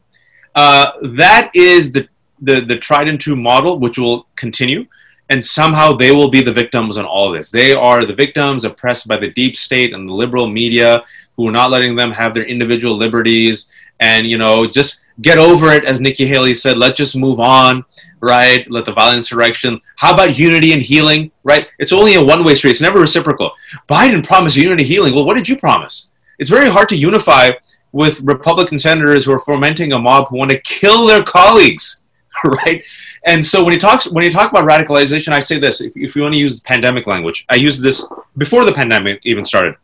Uh, 0.55 0.92
that 1.14 1.50
is 1.55 1.90
the, 1.90 2.07
the, 2.40 2.61
the 2.61 2.77
tried 2.77 3.09
and 3.09 3.18
true 3.18 3.35
model, 3.35 3.81
which 3.81 3.98
will 3.98 4.29
continue. 4.37 4.87
And 5.31 5.44
somehow 5.44 5.96
they 5.96 6.12
will 6.12 6.31
be 6.31 6.42
the 6.42 6.53
victims 6.53 6.96
on 6.96 7.07
all 7.07 7.33
this. 7.33 7.50
They 7.50 7.72
are 7.72 8.05
the 8.05 8.14
victims 8.14 8.64
oppressed 8.64 9.09
by 9.09 9.16
the 9.16 9.31
deep 9.31 9.57
state 9.57 9.94
and 9.94 10.09
the 10.09 10.12
liberal 10.12 10.48
media 10.48 11.03
who 11.37 11.48
are 11.48 11.53
not 11.53 11.70
letting 11.70 11.96
them 11.96 12.12
have 12.12 12.35
their 12.35 12.44
individual 12.44 12.96
liberties. 12.96 13.68
And, 13.98 14.27
you 14.27 14.38
know, 14.38 14.68
just 14.68 15.00
get 15.22 15.38
over 15.38 15.72
it, 15.72 15.85
as 15.85 16.00
Nikki 16.00 16.27
Haley 16.27 16.55
said, 16.55 16.77
let's 16.77 16.98
just 16.98 17.16
move 17.16 17.40
on, 17.40 17.85
right? 18.24 18.68
Let 18.70 18.87
the 18.87 18.92
violence 18.92 19.26
insurrection. 19.26 19.80
How 19.96 20.14
about 20.14 20.38
unity 20.38 20.72
and 20.72 20.82
healing, 20.82 21.30
right? 21.44 21.68
It's 21.78 21.92
only 21.92 22.14
a 22.14 22.24
one 22.24 22.44
way 22.44 22.54
street, 22.54 22.72
it's 22.72 22.80
never 22.80 22.98
reciprocal. 22.98 23.52
Biden 23.88 24.26
promised 24.26 24.56
unity 24.56 24.82
and 24.82 24.90
healing. 24.90 25.14
Well, 25.14 25.26
what 25.26 25.34
did 25.34 25.48
you 25.48 25.56
promise? 25.56 26.08
It's 26.38 26.50
very 26.50 26.68
hard 26.68 26.88
to 26.88 26.96
unify 26.96 27.50
with 27.92 28.20
Republican 28.22 28.78
senators 28.78 29.24
who 29.24 29.32
are 29.32 29.38
fomenting 29.38 29.92
a 29.92 29.98
mob 29.98 30.28
who 30.28 30.37
want 30.37 30.50
to 30.50 30.60
kill 30.62 31.06
their 31.06 31.22
colleagues, 31.22 32.02
right? 32.44 32.82
And 33.26 33.44
so 33.44 33.62
when 33.62 33.72
you 33.72 33.78
talk 33.78 34.04
when 34.06 34.24
you 34.24 34.30
talk 34.30 34.50
about 34.50 34.68
radicalization, 34.68 35.32
I 35.32 35.40
say 35.40 35.58
this: 35.58 35.80
if, 35.80 35.92
if 35.96 36.16
you 36.16 36.22
want 36.22 36.34
to 36.34 36.40
use 36.40 36.60
pandemic 36.60 37.06
language, 37.06 37.46
I 37.50 37.56
used 37.56 37.82
this 37.82 38.04
before 38.37 38.64
the 38.64 38.72
pandemic 38.72 39.20
even 39.24 39.44
started. 39.44 39.76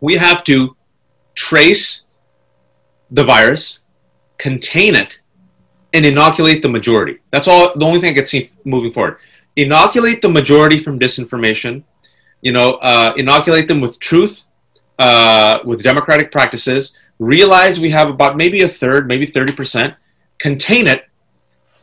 We 0.00 0.14
have 0.14 0.42
to 0.44 0.76
trace 1.34 2.02
the 3.10 3.24
virus, 3.24 3.80
contain 4.38 4.94
it, 4.94 5.20
and 5.92 6.04
inoculate 6.04 6.62
the 6.62 6.68
majority. 6.68 7.18
That's 7.30 7.48
all. 7.48 7.76
The 7.76 7.84
only 7.84 8.00
thing 8.00 8.12
I 8.12 8.14
can 8.14 8.26
see 8.26 8.50
moving 8.64 8.92
forward: 8.92 9.18
inoculate 9.56 10.22
the 10.22 10.28
majority 10.28 10.78
from 10.78 10.98
disinformation. 10.98 11.82
You 12.40 12.52
know, 12.52 12.74
uh, 12.74 13.14
inoculate 13.16 13.66
them 13.66 13.80
with 13.80 13.98
truth, 13.98 14.46
uh, 14.98 15.58
with 15.64 15.82
democratic 15.82 16.30
practices 16.30 16.96
realize 17.18 17.80
we 17.80 17.90
have 17.90 18.08
about 18.08 18.36
maybe 18.36 18.62
a 18.62 18.68
third, 18.68 19.08
maybe 19.08 19.26
30%, 19.26 19.96
contain 20.38 20.86
it, 20.86 21.06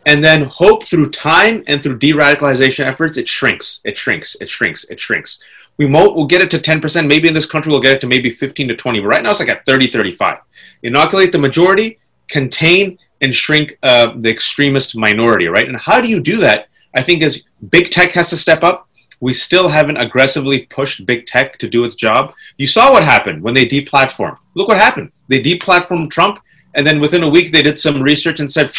and 0.06 0.24
then 0.24 0.44
hope 0.44 0.86
through 0.86 1.10
time 1.10 1.63
and 1.68 1.82
through 1.82 1.98
de 1.98 2.12
radicalization 2.12 2.86
efforts, 2.86 3.18
it 3.18 3.28
shrinks, 3.28 3.82
it 3.84 3.98
shrinks, 3.98 4.36
it 4.39 4.50
shrinks, 4.50 4.86
it 4.86 5.00
shrinks. 5.00 5.39
We 5.78 5.88
won't, 5.88 6.15
we'll 6.15 6.28
get 6.28 6.41
it 6.41 6.50
to 6.52 6.58
10%. 6.58 7.08
Maybe 7.08 7.28
in 7.28 7.34
this 7.34 7.46
country, 7.46 7.72
we'll 7.72 7.82
get 7.82 7.96
it 7.96 8.02
to 8.02 8.08
maybe 8.08 8.30
15 8.30 8.70
to 8.70 8.76
20. 8.76 9.00
But 9.02 9.08
right 9.08 9.24
now, 9.24 9.32
it's 9.32 9.41
like 9.41 9.50
at 9.50 9.65
30, 9.65 9.91
35. 9.91 10.38
Inoculate 10.84 11.32
the 11.34 11.38
majority, 11.38 12.00
contain 12.30 12.98
and 13.21 13.34
shrink 13.34 13.78
uh, 13.84 14.13
the 14.17 14.30
extremist 14.30 14.95
minority, 14.95 15.47
right? 15.47 15.67
And 15.67 15.78
how 15.78 16.01
do 16.01 16.10
you 16.10 16.19
do 16.19 16.38
that? 16.38 16.67
I 16.95 17.01
think 17.01 17.23
as 17.23 17.43
big 17.69 17.89
tech 17.89 18.12
has 18.13 18.30
to 18.30 18.38
step 18.38 18.63
up, 18.63 18.89
we 19.21 19.34
still 19.34 19.69
haven't 19.69 19.97
aggressively 19.97 20.60
pushed 20.67 21.06
big 21.06 21.25
tech 21.25 21.58
to 21.60 21.69
do 21.69 21.86
its 21.86 21.95
job. 21.95 22.34
You 22.58 22.67
saw 22.67 22.91
what 22.91 23.04
happened 23.04 23.41
when 23.41 23.54
they 23.54 23.65
deplatformed. 23.65 24.38
Look 24.56 24.67
what 24.67 24.78
happened. 24.78 25.12
They 25.30 25.41
deplatformed 25.41 26.12
Trump, 26.12 26.39
and 26.75 26.86
then 26.86 26.99
within 26.99 27.23
a 27.23 27.30
week 27.30 27.51
they 27.51 27.63
did 27.63 27.80
some 27.80 28.01
research 28.01 28.39
and 28.39 28.51
said 28.51 28.71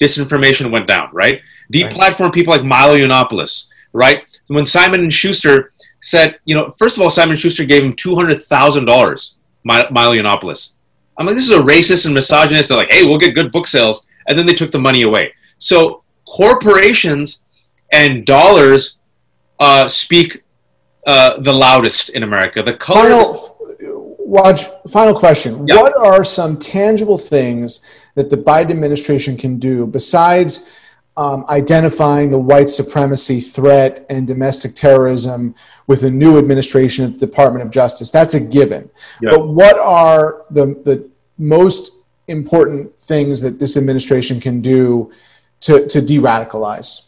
disinformation 0.00 0.70
went 0.70 0.86
down. 0.86 1.10
Right? 1.12 1.40
Deplatform 1.72 2.20
right. 2.20 2.32
people 2.32 2.54
like 2.54 2.64
Milo 2.64 2.96
Yiannopoulos. 2.96 3.66
Right? 3.92 4.24
When 4.48 4.66
Simon 4.66 5.02
and 5.02 5.12
Schuster 5.12 5.72
said, 6.00 6.38
you 6.44 6.54
know, 6.54 6.74
first 6.78 6.96
of 6.96 7.02
all, 7.02 7.10
Simon 7.10 7.36
Schuster 7.36 7.64
gave 7.64 7.84
him 7.84 7.94
two 7.94 8.14
hundred 8.14 8.44
thousand 8.46 8.84
dollars. 8.84 9.34
Milo 9.64 10.12
Yiannopoulos. 10.12 10.72
I'm 11.18 11.26
like, 11.26 11.34
this 11.34 11.48
is 11.48 11.56
a 11.56 11.62
racist 11.62 12.06
and 12.06 12.14
misogynist. 12.14 12.68
They're 12.68 12.78
like, 12.78 12.90
hey, 12.90 13.04
we'll 13.06 13.18
get 13.18 13.34
good 13.34 13.52
book 13.52 13.66
sales, 13.66 14.06
and 14.28 14.38
then 14.38 14.46
they 14.46 14.54
took 14.54 14.70
the 14.70 14.78
money 14.78 15.02
away. 15.02 15.32
So 15.58 16.02
corporations 16.26 17.44
and 17.92 18.26
dollars 18.26 18.98
uh, 19.60 19.86
speak 19.86 20.42
uh, 21.06 21.40
the 21.40 21.52
loudest 21.52 22.10
in 22.10 22.22
America. 22.22 22.62
The 22.62 22.74
color. 22.74 23.02
Final, 23.02 23.54
Waj, 24.26 24.90
final 24.90 25.14
question. 25.14 25.66
Yep. 25.68 25.80
What 25.80 25.96
are 25.96 26.24
some 26.24 26.58
tangible 26.58 27.18
things 27.18 27.80
that 28.14 28.30
the 28.30 28.36
Biden 28.36 28.70
administration 28.70 29.36
can 29.36 29.58
do 29.58 29.86
besides 29.86 30.70
um, 31.16 31.44
identifying 31.48 32.30
the 32.30 32.38
white 32.38 32.68
supremacy 32.68 33.40
threat 33.40 34.04
and 34.10 34.26
domestic 34.26 34.74
terrorism 34.74 35.54
with 35.86 36.02
a 36.02 36.10
new 36.10 36.38
administration 36.38 37.04
at 37.04 37.12
the 37.18 37.26
Department 37.26 37.64
of 37.64 37.70
Justice? 37.70 38.10
That's 38.10 38.34
a 38.34 38.40
given. 38.40 38.90
Yep. 39.22 39.32
But 39.32 39.48
what 39.48 39.78
are 39.78 40.44
the, 40.50 40.66
the 40.84 41.08
most 41.38 41.92
important 42.28 42.98
things 43.00 43.40
that 43.42 43.58
this 43.58 43.76
administration 43.76 44.40
can 44.40 44.60
do 44.60 45.12
to, 45.60 45.86
to 45.86 46.00
de 46.00 46.18
radicalize? 46.18 47.02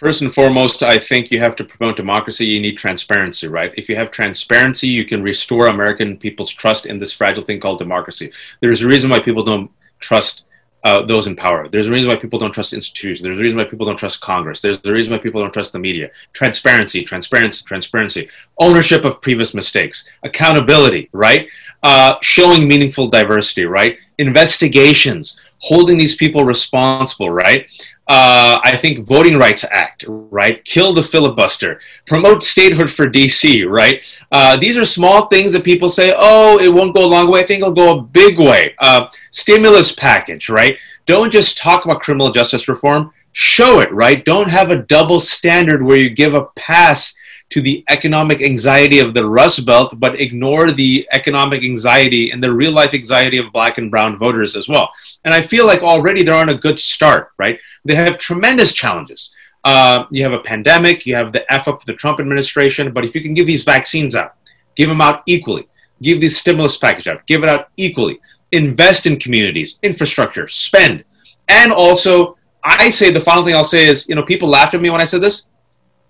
First 0.00 0.22
and 0.22 0.32
foremost, 0.32 0.82
I 0.82 0.98
think 0.98 1.30
you 1.30 1.40
have 1.40 1.54
to 1.56 1.64
promote 1.64 1.96
democracy. 1.96 2.46
You 2.46 2.58
need 2.58 2.78
transparency, 2.78 3.48
right? 3.48 3.70
If 3.76 3.86
you 3.86 3.96
have 3.96 4.10
transparency, 4.10 4.88
you 4.88 5.04
can 5.04 5.22
restore 5.22 5.66
American 5.66 6.16
people's 6.16 6.50
trust 6.50 6.86
in 6.86 6.98
this 6.98 7.12
fragile 7.12 7.44
thing 7.44 7.60
called 7.60 7.78
democracy. 7.78 8.32
There's 8.60 8.80
a 8.80 8.88
reason 8.88 9.10
why 9.10 9.20
people 9.20 9.44
don't 9.44 9.70
trust 9.98 10.44
uh, 10.84 11.02
those 11.02 11.26
in 11.26 11.36
power. 11.36 11.68
There's 11.68 11.88
a 11.88 11.92
reason 11.92 12.08
why 12.08 12.16
people 12.16 12.38
don't 12.38 12.52
trust 12.52 12.72
institutions. 12.72 13.22
There's 13.22 13.38
a 13.38 13.42
reason 13.42 13.58
why 13.58 13.64
people 13.64 13.86
don't 13.86 13.96
trust 13.96 14.20
Congress. 14.20 14.62
There's 14.62 14.78
a 14.84 14.92
reason 14.92 15.12
why 15.12 15.18
people 15.18 15.40
don't 15.40 15.52
trust 15.52 15.72
the 15.72 15.78
media. 15.78 16.10
Transparency, 16.32 17.04
transparency, 17.04 17.64
transparency. 17.64 18.28
Ownership 18.58 19.04
of 19.04 19.20
previous 19.20 19.54
mistakes. 19.54 20.08
Accountability, 20.22 21.08
right? 21.12 21.48
Uh, 21.82 22.14
showing 22.22 22.66
meaningful 22.66 23.08
diversity, 23.08 23.64
right? 23.64 23.98
Investigations, 24.18 25.40
holding 25.60 25.98
these 25.98 26.16
people 26.16 26.44
responsible, 26.44 27.30
right? 27.30 27.66
uh, 28.10 28.58
I 28.64 28.76
think 28.76 29.06
Voting 29.06 29.38
Rights 29.38 29.64
Act, 29.70 30.04
right? 30.08 30.64
Kill 30.64 30.92
the 30.92 31.02
filibuster, 31.02 31.80
promote 32.06 32.42
statehood 32.42 32.90
for 32.90 33.06
DC, 33.06 33.64
right? 33.70 34.04
Uh, 34.32 34.56
these 34.56 34.76
are 34.76 34.84
small 34.84 35.28
things 35.28 35.52
that 35.52 35.62
people 35.62 35.88
say, 35.88 36.12
oh, 36.16 36.58
it 36.58 36.74
won't 36.74 36.92
go 36.92 37.04
a 37.04 37.06
long 37.06 37.30
way. 37.30 37.38
I 37.38 37.46
think 37.46 37.62
it'll 37.62 37.72
go 37.72 37.98
a 37.98 38.02
big 38.02 38.36
way. 38.36 38.74
Uh, 38.80 39.06
stimulus 39.30 39.92
package, 39.92 40.48
right? 40.48 40.76
Don't 41.06 41.30
just 41.30 41.56
talk 41.56 41.84
about 41.84 42.02
criminal 42.02 42.32
justice 42.32 42.66
reform, 42.66 43.12
show 43.30 43.78
it, 43.78 43.92
right? 43.92 44.24
Don't 44.24 44.50
have 44.50 44.72
a 44.72 44.82
double 44.82 45.20
standard 45.20 45.80
where 45.80 45.96
you 45.96 46.10
give 46.10 46.34
a 46.34 46.46
pass 46.56 47.14
to 47.50 47.60
the 47.60 47.84
economic 47.88 48.42
anxiety 48.42 49.00
of 49.00 49.12
the 49.12 49.26
Rust 49.26 49.66
Belt, 49.66 49.98
but 49.98 50.20
ignore 50.20 50.70
the 50.70 51.06
economic 51.12 51.62
anxiety 51.62 52.30
and 52.30 52.42
the 52.42 52.52
real 52.52 52.72
life 52.72 52.94
anxiety 52.94 53.38
of 53.38 53.52
black 53.52 53.78
and 53.78 53.90
brown 53.90 54.16
voters 54.16 54.56
as 54.56 54.68
well. 54.68 54.88
And 55.24 55.34
I 55.34 55.42
feel 55.42 55.66
like 55.66 55.82
already 55.82 56.22
they're 56.22 56.34
on 56.34 56.48
a 56.48 56.54
good 56.54 56.78
start, 56.78 57.32
right? 57.38 57.58
They 57.84 57.96
have 57.96 58.18
tremendous 58.18 58.72
challenges. 58.72 59.30
Uh, 59.64 60.04
you 60.10 60.22
have 60.22 60.32
a 60.32 60.38
pandemic, 60.38 61.04
you 61.04 61.14
have 61.14 61.32
the 61.32 61.52
F 61.52 61.68
up 61.68 61.84
the 61.84 61.92
Trump 61.92 62.20
administration, 62.20 62.92
but 62.92 63.04
if 63.04 63.14
you 63.14 63.20
can 63.20 63.34
give 63.34 63.46
these 63.46 63.64
vaccines 63.64 64.14
out, 64.14 64.34
give 64.74 64.88
them 64.88 65.00
out 65.00 65.22
equally, 65.26 65.68
give 66.00 66.20
these 66.20 66.38
stimulus 66.38 66.78
package 66.78 67.08
out, 67.08 67.26
give 67.26 67.42
it 67.42 67.48
out 67.48 67.68
equally, 67.76 68.20
invest 68.52 69.06
in 69.06 69.18
communities, 69.18 69.78
infrastructure, 69.82 70.48
spend, 70.48 71.04
and 71.48 71.72
also 71.72 72.38
I 72.62 72.90
say 72.90 73.10
the 73.10 73.20
final 73.20 73.44
thing 73.44 73.54
I'll 73.54 73.64
say 73.64 73.86
is, 73.86 74.08
you 74.08 74.14
know, 74.14 74.22
people 74.22 74.48
laughed 74.48 74.74
at 74.74 74.80
me 74.80 74.90
when 74.90 75.00
I 75.00 75.04
said 75.04 75.20
this 75.20 75.46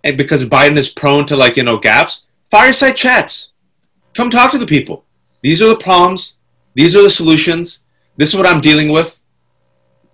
and 0.04 0.16
because 0.16 0.44
Biden 0.44 0.78
is 0.78 0.88
prone 0.88 1.26
to 1.26 1.36
like 1.36 1.56
you 1.56 1.62
know 1.62 1.78
gaffes, 1.78 2.26
fireside 2.50 2.96
chats. 2.96 3.50
Come 4.14 4.30
talk 4.30 4.50
to 4.52 4.58
the 4.58 4.66
people. 4.66 5.04
These 5.42 5.62
are 5.62 5.68
the 5.68 5.76
problems. 5.76 6.36
These 6.74 6.96
are 6.96 7.02
the 7.02 7.10
solutions. 7.10 7.82
This 8.16 8.30
is 8.30 8.36
what 8.36 8.46
I'm 8.46 8.60
dealing 8.60 8.90
with. 8.90 9.20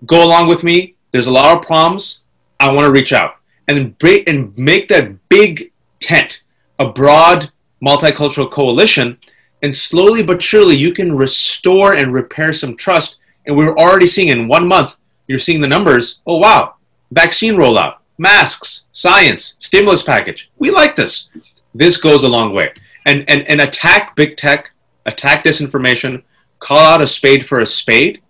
Go 0.04 0.24
along 0.24 0.48
with 0.48 0.62
me. 0.62 0.96
There's 1.10 1.26
a 1.26 1.32
lot 1.32 1.56
of 1.56 1.66
problems. 1.66 2.22
I 2.60 2.70
want 2.70 2.86
to 2.86 2.92
reach 2.92 3.12
out 3.12 3.36
and 3.68 3.96
break 3.98 4.28
and 4.28 4.56
make 4.56 4.88
that 4.88 5.28
big 5.28 5.72
tent, 6.00 6.42
a 6.78 6.86
broad 6.86 7.50
multicultural 7.84 8.50
coalition, 8.50 9.18
and 9.62 9.76
slowly 9.76 10.22
but 10.22 10.42
surely 10.42 10.76
you 10.76 10.92
can 10.92 11.16
restore 11.16 11.94
and 11.94 12.12
repair 12.12 12.52
some 12.52 12.76
trust. 12.76 13.16
And 13.46 13.56
we're 13.56 13.76
already 13.76 14.06
seeing 14.06 14.28
in 14.28 14.48
one 14.48 14.66
month, 14.68 14.96
you're 15.26 15.38
seeing 15.38 15.60
the 15.60 15.68
numbers. 15.68 16.20
Oh 16.26 16.38
wow, 16.38 16.74
vaccine 17.10 17.54
rollout 17.54 17.96
masks, 18.18 18.86
science, 18.92 19.54
stimulus 19.58 20.02
package. 20.02 20.50
We 20.58 20.70
like 20.70 20.96
this. 20.96 21.30
This 21.74 21.96
goes 21.96 22.24
a 22.24 22.28
long 22.28 22.54
way. 22.54 22.72
And, 23.04 23.28
and, 23.28 23.48
and 23.48 23.60
attack 23.60 24.16
big 24.16 24.36
tech, 24.36 24.72
attack 25.04 25.44
disinformation, 25.44 26.22
call 26.58 26.78
out 26.78 27.02
a 27.02 27.06
spade 27.06 27.46
for 27.46 27.60
a 27.60 27.66
spade, 27.66 28.22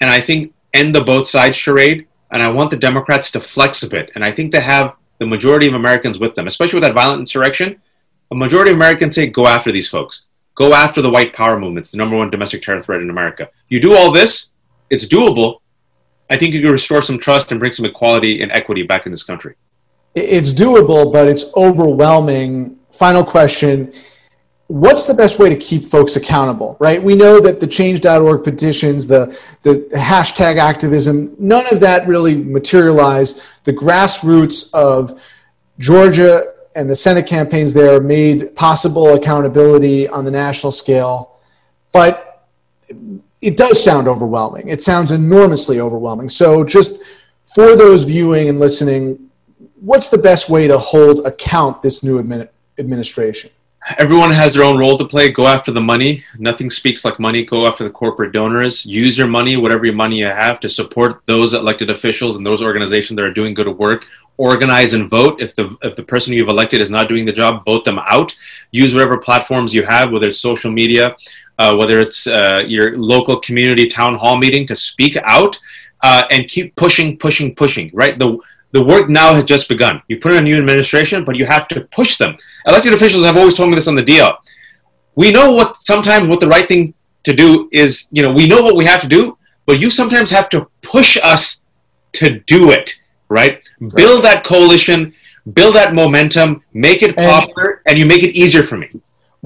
and 0.00 0.10
I 0.10 0.20
think 0.20 0.52
end 0.74 0.94
the 0.94 1.02
both 1.02 1.28
sides 1.28 1.56
charade. 1.56 2.06
And 2.30 2.42
I 2.42 2.48
want 2.48 2.70
the 2.70 2.76
Democrats 2.76 3.30
to 3.30 3.40
flex 3.40 3.82
a 3.82 3.88
bit. 3.88 4.10
And 4.14 4.22
I 4.22 4.30
think 4.30 4.52
they 4.52 4.60
have 4.60 4.96
the 5.18 5.26
majority 5.26 5.66
of 5.66 5.72
Americans 5.72 6.18
with 6.18 6.34
them, 6.34 6.46
especially 6.46 6.76
with 6.76 6.82
that 6.82 6.94
violent 6.94 7.20
insurrection. 7.20 7.80
A 8.30 8.34
majority 8.34 8.70
of 8.70 8.76
Americans 8.76 9.14
say, 9.14 9.26
go 9.26 9.46
after 9.46 9.72
these 9.72 9.88
folks. 9.88 10.24
Go 10.54 10.74
after 10.74 11.00
the 11.00 11.10
white 11.10 11.32
power 11.32 11.58
movement. 11.58 11.84
It's 11.84 11.92
the 11.92 11.96
number 11.96 12.16
one 12.16 12.30
domestic 12.30 12.62
terror 12.62 12.82
threat 12.82 13.00
in 13.00 13.08
America. 13.08 13.48
You 13.68 13.80
do 13.80 13.94
all 13.94 14.12
this, 14.12 14.50
it's 14.90 15.06
doable, 15.06 15.60
I 16.30 16.36
think 16.36 16.54
you 16.54 16.62
can 16.62 16.72
restore 16.72 17.02
some 17.02 17.18
trust 17.18 17.50
and 17.50 17.60
bring 17.60 17.72
some 17.72 17.86
equality 17.86 18.42
and 18.42 18.52
equity 18.52 18.82
back 18.82 19.06
in 19.06 19.12
this 19.12 19.22
country. 19.22 19.54
It's 20.14 20.52
doable, 20.52 21.12
but 21.12 21.28
it's 21.28 21.46
overwhelming. 21.56 22.78
Final 22.90 23.24
question 23.24 23.92
what's 24.68 25.06
the 25.06 25.14
best 25.14 25.38
way 25.38 25.48
to 25.48 25.56
keep 25.56 25.82
folks 25.82 26.16
accountable 26.16 26.76
right 26.78 27.02
we 27.02 27.14
know 27.14 27.40
that 27.40 27.58
the 27.58 27.66
change.org 27.66 28.44
petitions 28.44 29.06
the, 29.06 29.26
the 29.62 29.88
hashtag 29.94 30.56
activism 30.56 31.34
none 31.38 31.64
of 31.72 31.80
that 31.80 32.06
really 32.06 32.36
materialized 32.36 33.64
the 33.64 33.72
grassroots 33.72 34.70
of 34.74 35.22
georgia 35.78 36.52
and 36.76 36.88
the 36.88 36.94
senate 36.94 37.26
campaigns 37.26 37.72
there 37.72 37.98
made 37.98 38.54
possible 38.54 39.14
accountability 39.14 40.06
on 40.06 40.26
the 40.26 40.30
national 40.30 40.70
scale 40.70 41.38
but 41.90 42.46
it 43.40 43.56
does 43.56 43.82
sound 43.82 44.08
overwhelming 44.08 44.68
it 44.68 44.82
sounds 44.82 45.10
enormously 45.10 45.80
overwhelming 45.80 46.28
so 46.28 46.64
just 46.64 46.98
for 47.44 47.76
those 47.76 48.04
viewing 48.04 48.48
and 48.48 48.58
listening 48.58 49.30
what's 49.80 50.08
the 50.08 50.18
best 50.18 50.50
way 50.50 50.66
to 50.66 50.78
hold 50.78 51.26
account 51.26 51.82
this 51.82 52.02
new 52.02 52.22
admin- 52.22 52.48
administration 52.78 53.50
everyone 53.96 54.30
has 54.30 54.54
their 54.54 54.64
own 54.64 54.78
role 54.78 54.98
to 54.98 55.04
play. 55.04 55.30
Go 55.30 55.46
after 55.46 55.72
the 55.72 55.80
money. 55.80 56.24
Nothing 56.38 56.68
speaks 56.70 57.04
like 57.04 57.18
money. 57.18 57.44
Go 57.44 57.66
after 57.66 57.84
the 57.84 57.90
corporate 57.90 58.32
donors. 58.32 58.84
Use 58.84 59.16
your 59.16 59.26
money, 59.26 59.56
whatever 59.56 59.90
money 59.92 60.18
you 60.18 60.26
have, 60.26 60.60
to 60.60 60.68
support 60.68 61.22
those 61.26 61.54
elected 61.54 61.90
officials 61.90 62.36
and 62.36 62.44
those 62.44 62.62
organizations 62.62 63.16
that 63.16 63.24
are 63.24 63.32
doing 63.32 63.54
good 63.54 63.68
work. 63.68 64.04
Organize 64.36 64.92
and 64.94 65.08
vote. 65.08 65.40
If 65.40 65.56
the 65.56 65.76
if 65.82 65.96
the 65.96 66.02
person 66.02 66.32
you've 66.32 66.48
elected 66.48 66.80
is 66.80 66.90
not 66.90 67.08
doing 67.08 67.24
the 67.24 67.32
job, 67.32 67.64
vote 67.64 67.84
them 67.84 67.98
out. 67.98 68.34
Use 68.70 68.94
whatever 68.94 69.18
platforms 69.18 69.74
you 69.74 69.84
have, 69.84 70.12
whether 70.12 70.28
it's 70.28 70.40
social 70.40 70.70
media, 70.70 71.16
uh, 71.58 71.74
whether 71.76 72.00
it's 72.00 72.26
uh, 72.26 72.62
your 72.66 72.96
local 72.96 73.38
community 73.40 73.86
town 73.86 74.14
hall 74.14 74.36
meeting, 74.36 74.66
to 74.66 74.76
speak 74.76 75.16
out 75.24 75.58
uh, 76.02 76.24
and 76.30 76.48
keep 76.48 76.74
pushing, 76.76 77.16
pushing, 77.16 77.54
pushing. 77.54 77.90
Right. 77.92 78.18
The 78.18 78.38
the 78.72 78.84
work 78.84 79.08
now 79.08 79.32
has 79.32 79.44
just 79.44 79.68
begun. 79.68 80.02
You 80.08 80.18
put 80.18 80.32
in 80.32 80.38
a 80.38 80.42
new 80.42 80.58
administration, 80.58 81.24
but 81.24 81.36
you 81.36 81.46
have 81.46 81.68
to 81.68 81.82
push 81.86 82.16
them. 82.18 82.36
Elected 82.66 82.92
officials 82.92 83.24
have 83.24 83.36
always 83.36 83.54
told 83.54 83.70
me 83.70 83.76
this 83.76 83.88
on 83.88 83.94
the 83.94 84.02
deal. 84.02 84.36
We 85.14 85.32
know 85.32 85.52
what 85.52 85.82
sometimes 85.82 86.28
what 86.28 86.40
the 86.40 86.48
right 86.48 86.68
thing 86.68 86.94
to 87.24 87.32
do 87.34 87.68
is, 87.72 88.08
you 88.10 88.22
know, 88.22 88.32
we 88.32 88.46
know 88.46 88.60
what 88.62 88.76
we 88.76 88.84
have 88.84 89.00
to 89.00 89.08
do, 89.08 89.38
but 89.66 89.80
you 89.80 89.90
sometimes 89.90 90.30
have 90.30 90.48
to 90.50 90.68
push 90.82 91.16
us 91.22 91.62
to 92.12 92.40
do 92.40 92.70
it, 92.70 93.00
right? 93.28 93.62
right. 93.80 93.94
Build 93.94 94.24
that 94.24 94.44
coalition, 94.44 95.14
build 95.54 95.74
that 95.74 95.94
momentum, 95.94 96.62
make 96.72 97.02
it 97.02 97.16
popular, 97.16 97.82
and, 97.86 97.92
and 97.92 97.98
you 97.98 98.06
make 98.06 98.22
it 98.22 98.34
easier 98.34 98.62
for 98.62 98.76
me. 98.76 98.88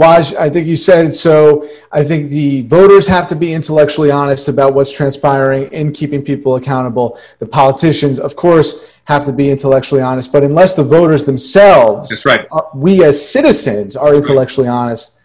Waj, 0.02 0.34
I 0.36 0.50
think 0.50 0.66
you 0.66 0.76
said 0.76 1.14
so. 1.14 1.68
I 1.92 2.02
think 2.02 2.28
the 2.28 2.62
voters 2.62 3.06
have 3.06 3.28
to 3.28 3.36
be 3.36 3.54
intellectually 3.54 4.10
honest 4.10 4.48
about 4.48 4.74
what's 4.74 4.90
transpiring 4.90 5.72
in 5.72 5.92
keeping 5.92 6.22
people 6.22 6.56
accountable. 6.56 7.18
The 7.38 7.46
politicians, 7.46 8.18
of 8.18 8.34
course, 8.34 8.92
have 9.04 9.24
to 9.26 9.32
be 9.32 9.48
intellectually 9.48 10.02
honest. 10.02 10.32
But 10.32 10.42
unless 10.42 10.74
the 10.74 10.82
voters 10.82 11.22
themselves, 11.22 12.08
That's 12.08 12.24
right. 12.24 12.48
Are, 12.50 12.68
we 12.74 13.04
as 13.04 13.16
citizens 13.30 13.94
are 13.94 14.12
intellectually 14.16 14.66
honest, 14.66 15.18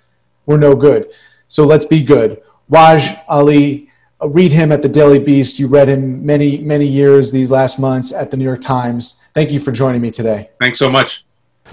we're 0.45 0.57
no 0.57 0.75
good. 0.75 1.11
So 1.47 1.65
let's 1.65 1.85
be 1.85 2.03
good. 2.03 2.43
Waj 2.71 3.19
Ali, 3.27 3.89
uh, 4.21 4.29
read 4.29 4.51
him 4.51 4.71
at 4.71 4.83
the 4.83 4.89
Daily 4.89 5.19
Beast. 5.19 5.57
You 5.57 5.67
read 5.67 5.89
him 5.89 6.23
many, 6.23 6.59
many 6.59 6.85
years 6.85 7.31
these 7.31 7.49
last 7.49 7.79
months 7.79 8.13
at 8.13 8.29
the 8.29 8.37
New 8.37 8.45
York 8.45 8.61
Times. 8.61 9.19
Thank 9.33 9.49
you 9.49 9.59
for 9.59 9.71
joining 9.71 10.01
me 10.01 10.11
today. 10.11 10.51
Thanks 10.61 10.77
so 10.77 10.87
much. 10.87 11.23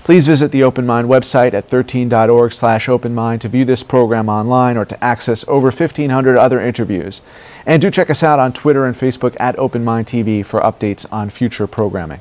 Please 0.02 0.26
visit 0.26 0.50
the 0.50 0.62
Open 0.62 0.84
Mind 0.84 1.08
website 1.08 1.54
at 1.54 1.70
13.org 1.70 2.52
slash 2.52 2.86
openmind 2.88 3.40
to 3.40 3.48
view 3.48 3.64
this 3.64 3.82
program 3.82 4.28
online 4.28 4.76
or 4.76 4.84
to 4.84 5.02
access 5.02 5.46
over 5.48 5.68
1,500 5.68 6.36
other 6.36 6.60
interviews. 6.60 7.22
And 7.64 7.80
do 7.80 7.90
check 7.90 8.10
us 8.10 8.22
out 8.22 8.38
on 8.38 8.52
Twitter 8.52 8.84
and 8.84 8.94
Facebook 8.96 9.34
at 9.40 9.58
Open 9.58 9.84
Mind 9.84 10.06
TV 10.06 10.44
for 10.44 10.60
updates 10.60 11.06
on 11.10 11.30
future 11.30 11.66
programming. 11.66 12.20